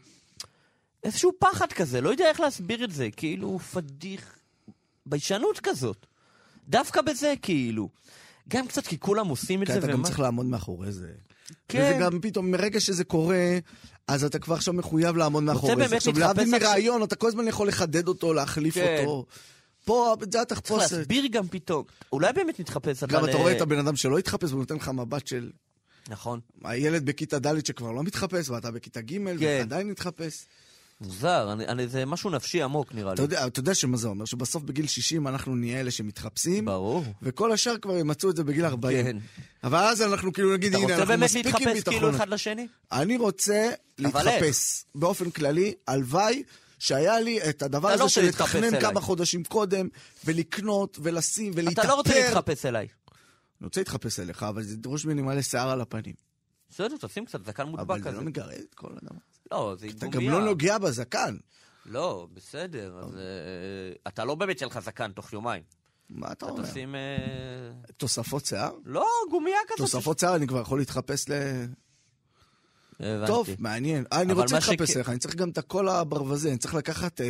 [1.04, 4.36] איזשהו פחד כזה, לא יודע איך להסביר את זה, כאילו פדיח,
[5.06, 6.06] ביישנות כזאת.
[6.68, 7.88] דווקא בזה, כאילו.
[8.48, 10.04] גם קצת כי כולם עושים את זה, אתה גם ומה...
[10.04, 11.08] צריך לעמוד מאחורי זה.
[11.68, 11.90] כן.
[11.94, 13.58] וזה גם פתאום, מרגע שזה קורה,
[14.08, 15.96] אז אתה כבר עכשיו מחויב לעמוד מאחורי זה.
[15.96, 18.96] עכשיו, להבדיל עכשיו- מרעיון, אתה כל הזמן יכול לחדד אותו, להחליף כן.
[19.06, 19.26] אותו.
[19.84, 20.92] פה, זה צריך התחפושת.
[20.92, 21.84] להסביר גם פתאום.
[22.12, 23.12] אולי באמת נתחפש, אבל...
[23.12, 25.50] גם אתה אה, רואה את הבן אדם שלא התחפש, והוא נותן לך מבט של
[26.08, 26.40] נכון.
[26.64, 29.34] הילד בכיתה ד' שכבר לא מתחפש, ואתה בכיתה ג' כן.
[29.40, 30.46] ועדיין מתחפש.
[31.06, 33.14] מוזר, אני, אני, זה משהו נפשי עמוק נראה לי.
[33.14, 34.24] אתה יודע, אתה יודע שמה זה אומר?
[34.24, 37.04] שבסוף בגיל 60 אנחנו נהיה אלה שמתחפשים, ברור.
[37.22, 39.04] וכל השאר כבר ימצאו את זה בגיל 40.
[39.06, 39.16] כן.
[39.64, 41.94] אבל אז אנחנו כאילו נגיד, אתה הנה, רוצה אנחנו באמת מספיק עם להתחפש ביטחון.
[41.94, 42.66] כאילו אחד לשני?
[42.92, 44.84] אני רוצה להתחפש.
[44.94, 46.42] באופן כללי, הלוואי
[46.78, 48.80] שהיה לי את הדבר אתה לא הזה רוצה של להתחפש לתכנן.
[48.80, 49.88] כמה חודשים קודם,
[50.24, 51.82] ולקנות, ולשים, ולהתאפר.
[51.82, 52.86] אתה לא רוצה להתחפש אליי.
[53.60, 56.14] אני רוצה להתחפש אליך, אבל זה דרוש ממני מלא שיער על הפנים.
[56.70, 58.16] בסדר, תשים קצת זקן מודבק אבל זה כזה.
[58.16, 59.16] לא מגרד כל הדבר.
[59.52, 60.32] לא, זה אתה גומייה.
[60.32, 61.36] גם לא נוגע בזקן.
[61.86, 63.16] לא, בסדר, אז...
[63.16, 63.20] אה,
[64.08, 65.62] אתה לא באמת יהיה לך זקן תוך יומיים.
[66.10, 66.70] מה אתה אתה אומר?
[66.70, 66.94] תשים...
[66.94, 67.00] אה,
[67.96, 68.72] תוספות שיער?
[68.84, 69.78] לא, גומייה כזאת.
[69.78, 71.32] תוספות שיער אני כבר יכול להתחפש ל...
[73.00, 73.26] הבנתי.
[73.32, 74.04] טוב, מעניין.
[74.12, 77.20] אה, אני רוצה להתחפש אליך, אני צריך גם את הקול הברווזי, אני צריך לקחת...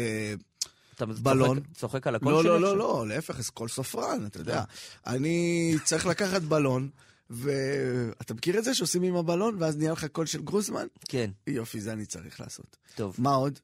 [0.94, 1.60] אתה צוחק- בלון.
[1.74, 2.78] צוחק על הקול לא, שלי לא, לא, עכשיו?
[2.78, 4.64] לא, להפך, זה קול סופרן, אתה יודע.
[5.06, 6.88] אני צריך לקחת בלון,
[7.32, 10.86] ואתה מכיר את זה שעושים עם הבלון, ואז נהיה לך קול של גרוזמן?
[11.08, 12.76] כן, יופי, זה אני צריך לעשות.
[12.94, 13.14] טוב.
[13.18, 13.58] מה עוד?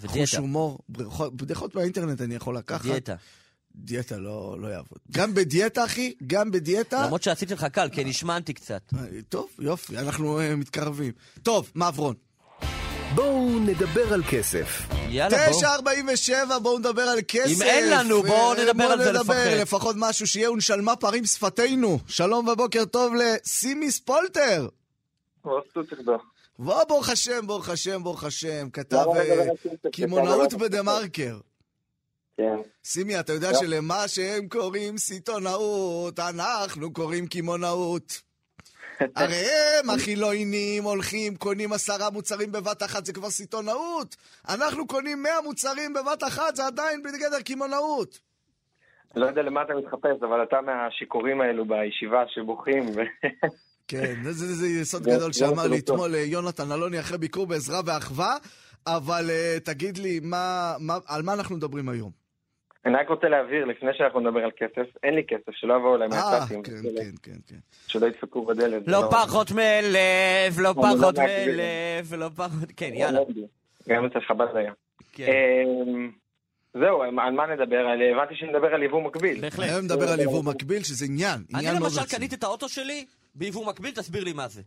[0.00, 0.38] חוש ודיאטה.
[0.38, 2.82] הומור, בדיחות- בדיחות מהאינטרנט אני יכול לקחת.
[2.82, 3.14] דיאטה.
[3.76, 4.98] דיאטה לא לא יעבוד.
[5.10, 7.04] גם בדיאטה, אחי, גם בדיאטה.
[7.04, 8.82] למרות שעשיתי לך קל, כי נשמנתי קצת.
[8.98, 11.12] אה, טוב, יופי, אנחנו אה, מתקרבים.
[11.42, 12.14] טוב, מעברון.
[13.16, 14.88] בואו נדבר על כסף.
[15.08, 15.60] יאללה, בואו.
[15.60, 17.56] 9.47, בואו נדבר על כסף.
[17.56, 19.60] אם אין לנו, בואו אה, נדבר על זה בואו נדבר לפחות.
[19.60, 21.98] לפחות משהו שיהיה ונשלמה פרים שפתנו.
[22.08, 24.68] שלום ובוקר טוב לסימי ספולטר.
[26.58, 28.70] בוא, ברוך השם, ברוך השם, ברוך השם.
[28.72, 29.46] כתב אה,
[29.92, 31.38] קמעונאות בדה מרקר.
[32.36, 32.56] כן.
[32.84, 38.25] סימי, אתה יודע שלמה שהם קוראים סיטונאות, אנחנו קוראים קמעונאות.
[39.16, 39.44] הרי
[39.80, 44.16] הם, החילונים, הולכים, קונים עשרה מוצרים בבת אחת, זה כבר סיטונאות.
[44.48, 48.20] אנחנו קונים מאה מוצרים בבת אחת, זה עדיין בגדר קמעונאות.
[49.16, 52.82] לא יודע למה אתה מתחפש, אבל אתה מהשיכורים האלו בישיבה שבוכים.
[53.88, 55.78] כן, זה, זה, יסוד גדול שאמר לא לי.
[55.78, 58.36] אתמול אה, יונתן אלוני אחרי ביקור בעזרה ואחווה,
[58.86, 62.25] אבל אה, תגיד לי, מה, מה, על מה אנחנו מדברים היום?
[62.86, 66.08] אני רק רוצה להבהיר, לפני שאנחנו נדבר על כסף, אין לי כסף, שלא יבואו אליי
[66.12, 66.62] אה, מהצטים.
[66.62, 67.56] כן, כן, כן, כן.
[67.86, 68.84] שלא ידפקו בדלת.
[68.84, 71.56] זה לא פחות מאלף, לא אני פחות לא מעכבים.
[71.56, 72.68] מאלף, לא פחות...
[72.76, 73.20] כן, יאללה.
[73.88, 74.72] גם אצל חב"ד היה.
[75.12, 75.24] כן,
[75.86, 76.10] אמ,
[76.74, 77.76] זהו, על מה נדבר?
[77.76, 79.40] על- הבנתי שנדבר על יבוא מקביל.
[79.40, 79.68] בהחלט.
[79.68, 82.18] היום נדבר על יבוא מקביל, שזה עניין, אני עניין מאוד למשל רציני.
[82.18, 84.62] קניתי את האוטו שלי ביבוא מקביל, תסביר לי מה זה.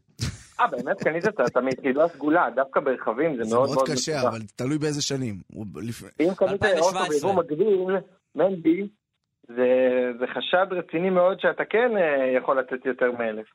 [0.60, 4.22] אה, באמת קנית את אתה מיחידה סגולה, דווקא ברכבים, זה זה מאוד מאוד מאוד קשה.
[4.22, 5.36] אבל תלוי באיזה שנים.
[6.20, 6.80] אם קנית 2017.
[6.80, 7.98] אוטו ביבוא מקביל,
[8.36, 8.88] מנדי,
[9.48, 9.66] זה
[10.20, 13.46] זה חשד רציני מאוד שאתה כן אה, יכול לתת יותר מאלף.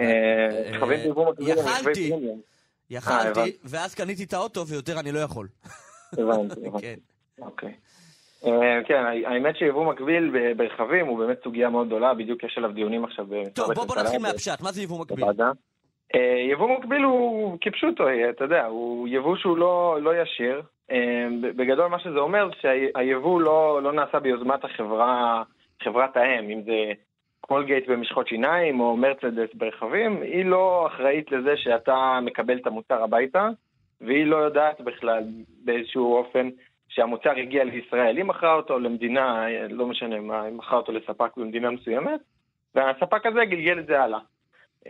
[0.00, 2.10] אה, רכבים ביבוא מקביל הם רכבי.
[2.10, 2.40] פרימיום.
[2.90, 3.56] יכלתי.
[3.64, 5.48] ואז קניתי את האוטו, ויותר אני לא יכול.
[6.12, 6.82] הבנתי, הבנתי.
[6.82, 6.94] כן.
[7.38, 7.74] אוקיי.
[8.46, 13.04] אה, כן, האמת שיבוא מקביל ברכבים הוא באמת סוגיה מאוד גדולה, בדיוק יש עליו דיונים
[13.04, 15.24] עכשיו טוב, בוא נתחיל מהפשט, מה זה יבוא מקביל?
[16.14, 20.62] אה, יבוא מקביל הוא כפשוטו, אתה יודע, הוא יבוא שהוא לא, לא ישיר.
[20.90, 25.42] אה, בגדול מה שזה אומר שהיבוא לא, לא נעשה ביוזמת החברה,
[25.82, 26.92] חברת האם, אם זה
[27.40, 33.48] קולגייט במשחות שיניים או מרצדס ברכבים, היא לא אחראית לזה שאתה מקבל את המוצר הביתה,
[34.00, 35.22] והיא לא יודעת בכלל
[35.64, 36.48] באיזשהו אופן
[36.88, 38.16] שהמוצר הגיע לישראל.
[38.16, 42.20] היא מכרה אותו למדינה, לא משנה מה, היא מכרה אותו לספק במדינה מסוימת,
[42.74, 44.18] והספק הזה גלגל את זה הלאה.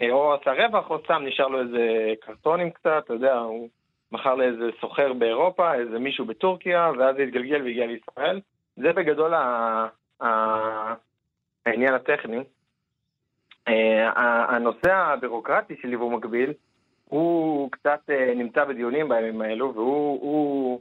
[0.02, 3.68] אה, או עשה רווח, או סתם נשאר לו איזה קרטונים קצת, אתה יודע, הוא
[4.12, 8.40] מכר לאיזה סוחר באירופה, איזה מישהו בטורקיה, ואז התגלגל והגיע לישראל.
[8.76, 9.86] זה בגדול ה...
[10.22, 10.94] ה...
[11.66, 12.40] העניין הטכני.
[13.68, 14.10] אה,
[14.56, 16.52] הנושא הבירוקרטי של יבוא מקביל,
[17.04, 20.80] הוא קצת אה, נמצא בדיונים בימים האלו, והוא הוא,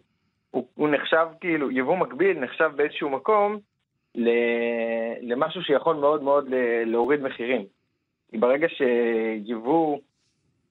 [0.52, 3.58] הוא, הוא נחשב כאילו, יבוא מקביל נחשב באיזשהו מקום
[5.22, 6.46] למשהו שיכול מאוד מאוד
[6.86, 7.66] להוריד מחירים.
[8.40, 10.00] ברגע שיבוא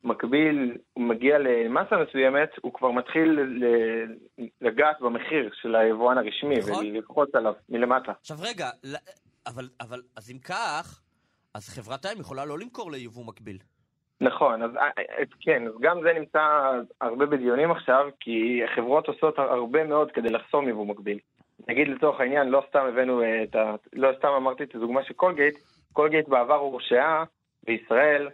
[0.05, 3.39] מקביל מגיע למסה מסוימת, הוא כבר מתחיל
[4.61, 6.87] לגעת במחיר של היבואן הרשמי נכון.
[6.87, 8.13] וללחוץ עליו מלמטה.
[8.21, 8.71] עכשיו רגע,
[9.47, 11.01] אבל, אבל, אז אם כך,
[11.55, 13.59] אז חברת האם יכולה לא למכור ליבוא מקביל.
[14.21, 16.41] נכון, אז אה, אה, כן, אז גם זה נמצא
[17.01, 21.19] הרבה בדיונים עכשיו, כי חברות עושות הרבה מאוד כדי לחסום יבוא מקביל.
[21.69, 23.75] נגיד לצורך העניין, לא סתם הבאנו את ה...
[23.93, 25.55] לא סתם אמרתי את הדוגמה של קולגייט,
[25.93, 27.25] קולגייט בעבר הורשעה
[27.65, 28.29] בישראל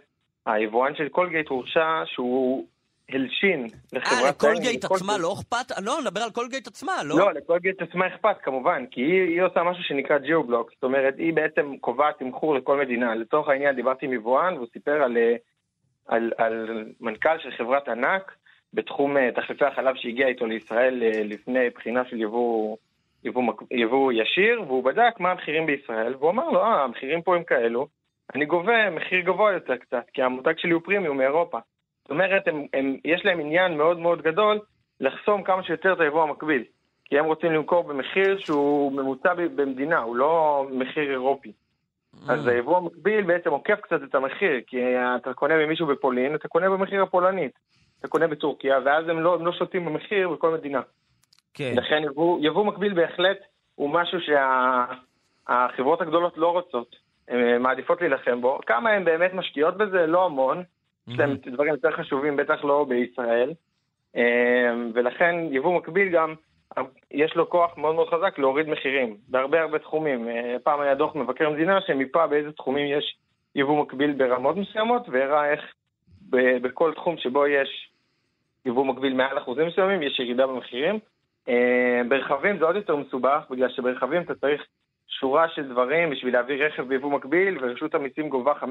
[0.45, 2.67] היבואן של קולגייט הורשע שהוא
[3.09, 4.35] הלשין אה, לחברת...
[4.35, 5.71] לקולגייט האם, עצמה לא אכפת?
[5.81, 7.17] לא, נדבר על קולגייט עצמה, לא?
[7.17, 11.33] לא, לקולגייט עצמה אכפת כמובן, כי היא, היא עושה משהו שנקרא ג'יובלוק, זאת אומרת, היא
[11.33, 13.15] בעצם קובעת תמחור לכל מדינה.
[13.15, 15.35] לצורך העניין דיברתי עם יבואן והוא סיפר על, אה,
[16.07, 18.31] על, על מנכ"ל של חברת ענק
[18.73, 22.77] בתחום אה, תחליפי החלב שהגיע איתו לישראל אה, לפני בחינה של יבוא,
[23.23, 27.43] יבוא, יבוא ישיר, והוא בדק מה המחירים בישראל, והוא אמר לו, אה, המחירים פה הם
[27.43, 27.87] כאלו,
[28.35, 31.59] אני גובה מחיר גבוה יותר קצת, כי המותג שלי הוא פרימיום מאירופה.
[32.01, 34.59] זאת אומרת, הם, הם, יש להם עניין מאוד מאוד גדול
[34.99, 36.63] לחסום כמה שיותר את היבוא המקביל.
[37.05, 41.51] כי הם רוצים למכור במחיר שהוא ממוצע במדינה, הוא לא מחיר אירופי.
[41.51, 42.31] Mm.
[42.31, 44.77] אז היבוא המקביל בעצם עוקף קצת את המחיר, כי
[45.15, 47.59] אתה קונה ממישהו בפולין, אתה קונה במחיר הפולנית.
[47.99, 50.81] אתה קונה בטורקיה, ואז הם לא, הם לא שולטים במחיר בכל מדינה.
[51.53, 51.73] כן.
[51.75, 53.37] לכן יבוא, יבוא מקביל בהחלט
[53.75, 54.19] הוא משהו
[55.47, 56.95] שהחברות הגדולות לא רוצות.
[57.29, 58.59] הן מעדיפות להילחם בו.
[58.65, 60.07] כמה הן באמת משקיעות בזה?
[60.07, 60.63] לא המון.
[61.07, 63.53] יש להם דברים יותר חשובים, בטח לא בישראל.
[64.15, 66.33] אה, ולכן יבוא מקביל גם,
[67.11, 70.27] יש לו כוח מאוד מאוד חזק להוריד מחירים, בהרבה הרבה תחומים.
[70.27, 73.17] אה, פעם היה דוח מבקר המדינה שמיפה באיזה תחומים יש
[73.55, 75.61] יבוא מקביל ברמות מסוימות, והראה איך
[76.61, 77.91] בכל תחום שבו יש
[78.65, 80.99] יבוא מקביל מעל אחוזים מסוימים, יש ירידה במחירים.
[81.49, 84.65] אה, ברכבים זה עוד יותר מסובך, בגלל שברכבים אתה צריך
[85.09, 88.65] שורה של דברים בשביל להביא רכב ביבוא מקביל, ורשות המיסים גובה 15%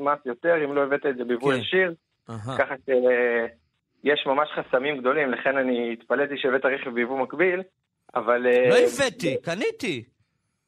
[0.00, 1.58] מס יותר אם לא הבאת את זה ביבוא כן.
[1.60, 1.94] ישיר.
[2.30, 2.58] אהה.
[2.58, 7.60] ככה שיש ממש חסמים גדולים, לכן אני התפלאתי שהבאת רכב ביבוא מקביל,
[8.14, 8.46] אבל...
[8.46, 10.04] אה, לא הבאתי, קניתי.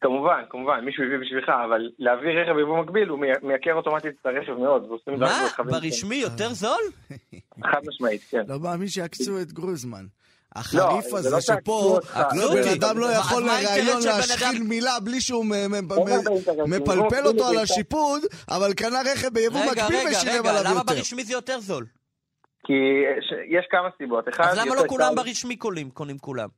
[0.01, 4.27] כמובן, כמובן, מישהו הביא בשבילך, אבל להביא רכב ביבוא מקביל הוא מי- מייקר אוטומטית את
[4.27, 5.27] הרכב מאוד, ועושים מה?
[5.27, 6.85] רק ברכבים ברשמי יותר זול?
[7.65, 8.43] חד משמעית, כן.
[8.49, 10.05] לא מאמין שעקצו את גרוזמן.
[10.57, 12.21] לא, החריף זה הזה לא שפה, שעקצו אותך.
[12.37, 12.69] לא, בן.
[12.69, 14.69] אדם לא יכול לראיון להשחיל אדם?
[14.69, 15.45] מילה בלי שהוא.
[16.67, 20.81] מפלפל אותו על השיפוד, אבל קנה רכב ביבוא רגע, מקביל רגע, ושילם רגע, עליו למה
[20.81, 20.95] יותר.
[20.95, 21.87] ברשמי זה יותר זול?
[22.67, 22.73] כי
[23.21, 24.29] ש- יש כמה סיבות.
[24.29, 26.49] אז למה יותר לא כולם ברשמי קונים קונים כולם?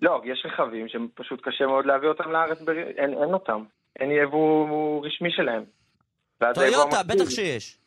[0.00, 2.58] לא, יש רכבים שפשוט קשה מאוד להביא אותם לארץ.
[2.98, 3.62] אין, אותם.
[4.00, 5.64] אין יבוא רשמי שלהם.
[6.54, 7.78] טויוטה, בטח שיש.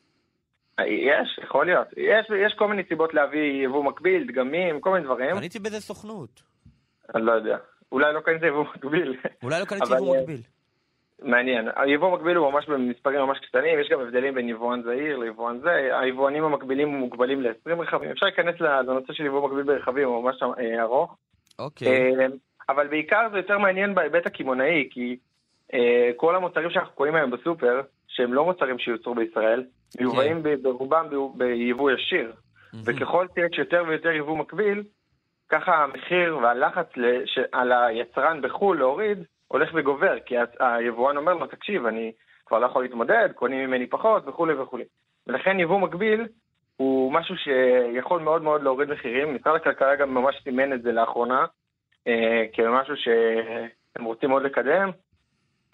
[0.86, 1.88] יש, יכול להיות.
[1.96, 5.36] יש, יש כל מיני סיבות להביא יבוא מקביל, דגמים, כל מיני דברים.
[5.36, 6.42] קניתי באיזה סוכנות.
[7.14, 7.56] אני לא יודע.
[7.92, 9.16] אולי לא קנית יבוא מקביל.
[9.42, 10.40] אולי לא קניתי יבוא אה, מקביל.
[11.22, 11.68] מעניין.
[11.76, 15.98] היבוא מקביל הוא ממש במספרים ממש קטנים, יש גם הבדלים בין יבואן זעיר ליבואן זה.
[16.00, 18.10] היבואנים המקבילים מוגבלים ל-20 רכבים.
[18.10, 21.16] אפשר להיכנס לנושא של יבוא מקביל ברכבים, הוא ממש אה, ארוך.
[21.58, 21.88] אוקיי.
[21.88, 22.26] אה,
[22.68, 25.16] אבל בעיקר זה יותר מעניין בהיבט הקמעונאי, כי
[26.16, 29.64] כל המוצרים שאנחנו קוראים היום בסופר, שהם לא מוצרים שיוצרו בישראל,
[30.00, 32.32] מיובאים ב- ברובם ביבוא ישיר.
[32.84, 34.82] וככל שיש יותר ויותר יבוא מקביל,
[35.48, 39.18] ככה המחיר והלחץ לש- על היצרן בחו"ל להוריד
[39.48, 42.12] הולך וגובר, כי היבואן אומר לו, תקשיב, אני
[42.46, 44.84] כבר לא יכול להתמודד, קונים ממני פחות וכולי וכולי.
[45.26, 46.26] ולכן יבוא מקביל
[46.76, 49.34] הוא משהו שיכול מאוד מאוד להוריד מחירים.
[49.34, 51.46] משרד הכלכלה גם ממש סימן את זה לאחרונה,
[52.06, 54.90] אה, כמשהו שהם רוצים מאוד לקדם.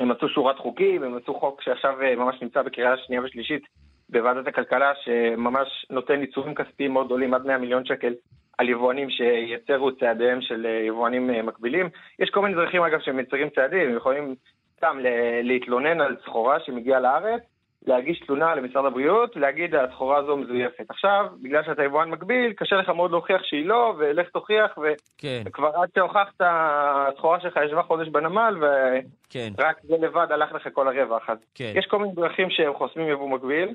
[0.00, 3.62] הם מצאו שורת חוקים, הם מצאו חוק שעכשיו אה, ממש נמצא בקריאה שנייה ושלישית
[4.08, 8.14] בוועדת הכלכלה, שממש נותן עיצומים כספיים מאוד גדולים, עד 100 מיליון שקל,
[8.58, 11.88] על יבואנים שיצרו את צעדיהם של אה, יבואנים אה, מקבילים.
[12.18, 14.34] יש כל מיני דרכים, אגב, שהם מצרים צעדים, הם יכולים
[14.76, 14.98] סתם
[15.42, 17.42] להתלונן על סחורה שמגיעה לארץ,
[17.86, 20.84] להגיש תלונה למשרד הבריאות, להגיד הסחורה הזו מזויפת.
[20.88, 25.42] עכשיו, בגלל שאתה יבואן מקביל, קשה לך מאוד להוכיח שהיא לא, ולך תוכיח, ו- כן,
[25.46, 29.52] וכבר עד שהוכחת, הסחורה שלך ישבה חודש בנמל, ורק כן,
[29.82, 31.30] זה לבד הלך לך כל הרווח.
[31.30, 31.72] אז כן.
[31.74, 33.74] יש כל מיני דרכים שהם חוסמים יבוא מקביל,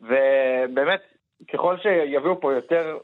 [0.00, 1.00] ובאמת,
[1.52, 2.98] ככל שיביאו פה יותר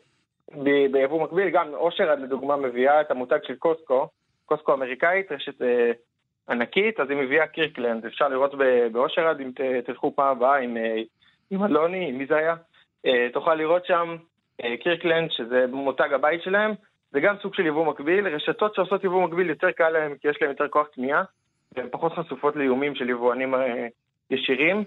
[0.93, 4.09] ביבוא מקביל, גם אושר עד לדוגמה מביאה את המותג של קוסטקו,
[4.47, 5.91] קוסטקו אמריקאית, רשת אה,
[6.49, 8.55] ענקית, אז היא מביאה קירקלנד, אפשר לראות
[8.93, 11.03] באושר עד, אם ת- תלכו פעם הבאה עם, אה,
[11.51, 12.55] עם אלוני, עם מי זה היה,
[13.07, 14.17] אה, תוכל לראות שם
[14.65, 16.73] אה, קירקלנד, שזה מותג הבית שלהם,
[17.11, 20.37] זה גם סוג של יבוא מקביל, רשתות שעושות יבוא מקביל יותר קל להם, כי יש
[20.41, 21.23] להם יותר כוח קנייה,
[21.77, 23.87] והן פחות חשופות לאיומים של יבואנים אה,
[24.31, 24.85] ישירים,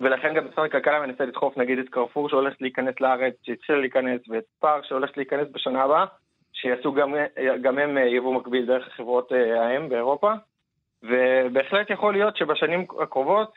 [0.00, 4.44] ולכן גם משרד הכלכלה מנסה לדחוף נגיד את קרפור שהולכת להיכנס לארץ, שהתחילה להיכנס, ואת
[4.60, 6.04] פארק שהולכת להיכנס בשנה הבאה,
[6.52, 7.14] שיעשו גם,
[7.62, 10.32] גם הם אה, יבוא מקביל דרך החברות אה, האם באירופה.
[11.02, 13.52] ובהחלט יכול להיות שבשנים הקרובות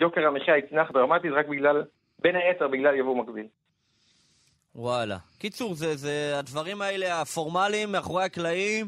[0.00, 1.84] יוקר המחיה יצנח דרמטית רק בגלל,
[2.18, 3.46] בין היתר בגלל יבוא מקביל.
[4.74, 5.16] וואלה.
[5.38, 8.86] קיצור, זה, זה הדברים האלה הפורמליים מאחורי הקלעים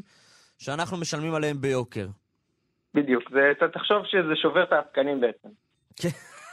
[0.57, 2.07] שאנחנו משלמים עליהם ביוקר.
[2.93, 5.49] בדיוק, זה, אתה תחשוב שזה שובר את העסקנים בעצם.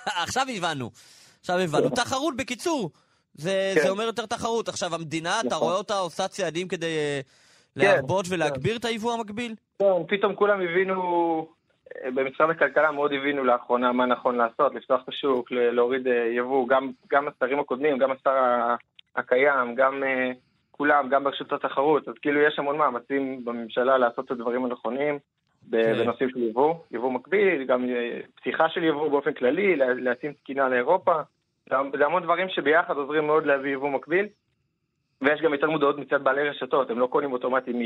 [0.06, 0.90] עכשיו הבנו.
[1.40, 1.88] עכשיו הבנו.
[1.88, 1.94] כן.
[1.94, 2.90] תחרות, בקיצור.
[3.34, 3.80] זה, כן.
[3.82, 4.68] זה אומר יותר תחרות.
[4.68, 5.68] עכשיו, המדינה, אתה נכון.
[5.68, 7.20] רואה אותה עושה צעדים כדי אה,
[7.74, 9.54] כן, להרבות ולהגביר את היבוא המקביל?
[9.78, 11.46] כן, פתאום כולם הבינו
[12.04, 16.90] במשרד הכלכלה מאוד הבינו לאחרונה מה נכון לעשות, לפתוח את השוק, להוריד אה, יבוא, גם,
[17.10, 18.30] גם השרים הקודמים, גם השר
[19.16, 20.30] הקיים, גם אה,
[20.70, 25.34] כולם, גם ברשות התחרות, אז כאילו יש המון מאמצים בממשלה לעשות את הדברים הנכונים כן.
[25.68, 30.68] בנושאים של יבוא, יבוא מקביל, גם אה, פתיחה של יבוא באופן כללי, לה- להתאים תקינה
[30.68, 31.14] לאירופה,
[31.70, 34.26] זה המון דברים שביחד עוזרים מאוד להביא יבוא מקביל.
[35.22, 37.76] ויש גם יותר מודעות מצד בעלי רשתות, הם לא קונים אוטומטית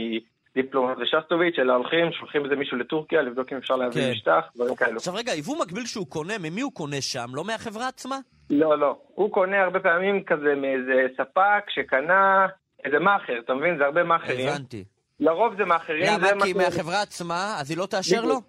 [0.57, 4.11] מדיפלומט ושסטוביץ', אלא הולכים, שולחים איזה מישהו לטורקיה, לבדוק אם אפשר להביא כן.
[4.13, 4.97] משטח, דברים כאלו.
[4.97, 7.27] עכשיו רגע, יבוא מקביל שהוא קונה, ממי הוא קונה שם?
[7.35, 8.17] לא מהחברה עצמה?
[8.51, 8.97] לא, לא.
[9.15, 12.47] הוא קונה הרבה פעמים כזה מאיזה ספק שקנה
[12.85, 13.79] איזה מאכר, אתה מבין?
[13.79, 14.49] זה הרבה מאכרים.
[14.49, 14.85] הבנתי.
[15.21, 16.03] לרוב זה מאכרים.
[16.07, 16.29] למה?
[16.29, 18.41] זה מה כי מהחברה עצמה, אז היא לא תאשר לו?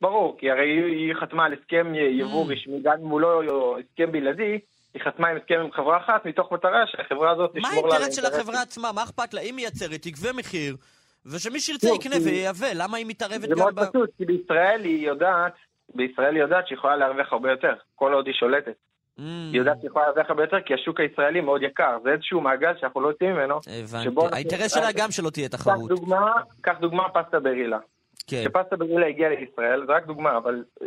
[0.00, 2.52] ברור, כי הרי היא, חתמה על הסכם יבוא Mm.
[2.52, 3.42] רשמי, גם אם הוא לא
[3.78, 4.58] הסכם בלעדי,
[4.94, 7.96] היא חתמה עם הסכם עם חברה אחת, מתוך מטרה שהחברה הזאת מה תשמור לה...
[7.96, 8.40] על האינטרס של.
[8.40, 8.92] החברה עצמה?
[8.92, 9.40] מה אכפת לה?
[9.40, 10.76] היא מייצרת, תגבה מחיר,
[11.26, 12.66] ושמי שירצה לא, יקנה וייבא.
[12.74, 13.84] למה היא מתערבת זה גם מאוד ב...
[13.84, 15.52] פשוט, כי בישראל היא יודעת,
[15.94, 18.74] בישראל היא יודעת שהיא יכולה להרוויח הרבה יותר, כל עוד היא שולטת.
[19.18, 21.98] Mm, היא יודעת שהיא יכולה להרוויח הרבה יותר כי השוק הישראלי מאוד יקר.
[22.02, 23.60] זה איזשהו מעגל שאנחנו לא יוצאים ממנו.
[23.66, 24.36] הבנתי.
[24.36, 25.88] האינטרס שלה גם שלא תהיה קח תחרות.
[25.88, 27.78] דוגמה, קח דוגמה פסטה ברילה.
[28.26, 30.86] כן, כשפסטה ברילה הגיעה לישראל, זה רק דוגמה, אבל אה,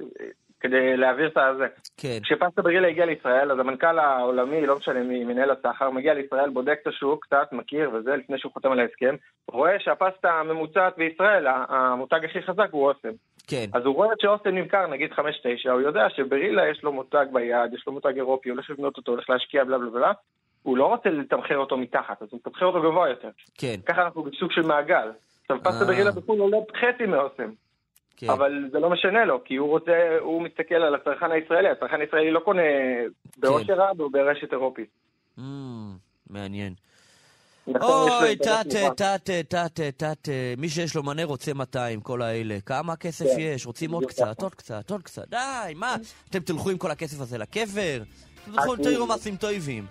[0.60, 1.68] כדי להעביר את הזה.
[1.98, 2.18] כן.
[2.24, 6.80] כשפסטה ברילה הגיע לישראל, אז המנכ"ל העולמי, לא משנה מי, מנהל הסחר, מגיע לישראל, בודק
[6.82, 9.16] את השוק, קצת מכיר וזה, לפני שהוא חותם על ההסכם,
[9.52, 13.12] רואה שהפסטה הממוצעת בישראל, המותג הכי חזק הוא אוסם.
[13.48, 13.66] כן.
[13.74, 15.20] אז הוא רואה שאוסם נמכר נגיד 5-9,
[15.72, 19.30] הוא יודע שברילה יש לו מותג ביד, יש לו מותג אירופי, הולך לבנות אותו, הולך
[19.30, 20.12] להשקיע בלה בלה בלה,
[20.64, 23.30] הוא לא רוצה לתמחר אותו מתחת, אז הוא מתמחר אותו גבוה יותר.
[23.58, 23.76] כן.
[23.86, 25.12] ככה אנחנו בסוג של מעגל.
[25.42, 25.86] עכשיו פסטה אה.
[25.86, 27.52] ברילה בחו"ל עולה חצי מאוסם.
[28.18, 28.30] כן.
[28.30, 32.32] אבל זה לא משנה לו, כי הוא רוצה, הוא מסתכל על הצרכן הישראלי, הצרכן הישראלי
[32.32, 32.62] לא קונה
[33.38, 34.90] באושר רב או ברשת אירופית.
[35.40, 35.42] Mm,
[36.30, 36.74] מעניין.
[37.68, 38.66] נכון, אוי, תת.
[38.98, 42.58] תת, תת, תת, מי שיש לו מנה רוצה 200, כל האלה.
[42.66, 43.66] כמה כסף כן, יש?
[43.66, 44.42] רוצים עוד קצת.
[44.42, 45.28] עוד קצת, עוד קצת.
[45.30, 45.38] די,
[45.76, 45.96] מה?
[46.30, 47.98] אתם תלכו עם כל הכסף הזה לקבר?
[48.44, 49.86] אתם תלכו אז- תראו מעשים טובים.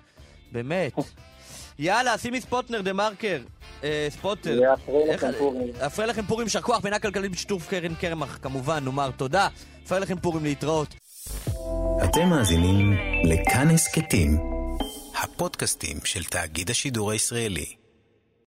[0.52, 0.92] באמת.
[1.78, 3.38] יאללה, שימי ספוטנר, דה מרקר.
[3.84, 4.60] אה, ספוטר.
[5.10, 5.68] איך- לכם פורים.
[5.80, 9.48] הפריע לכם פורים, יישר כוח, בינה כלכלית בשיתוף קרן קרמח, כמובן, נאמר תודה.
[9.84, 10.94] הפריע לכם פורים להתראות.
[12.04, 12.92] אתם מאזינים
[13.24, 14.38] לכאן הסכתים,
[15.22, 17.66] הפודקאסטים של תאגיד השידור הישראלי.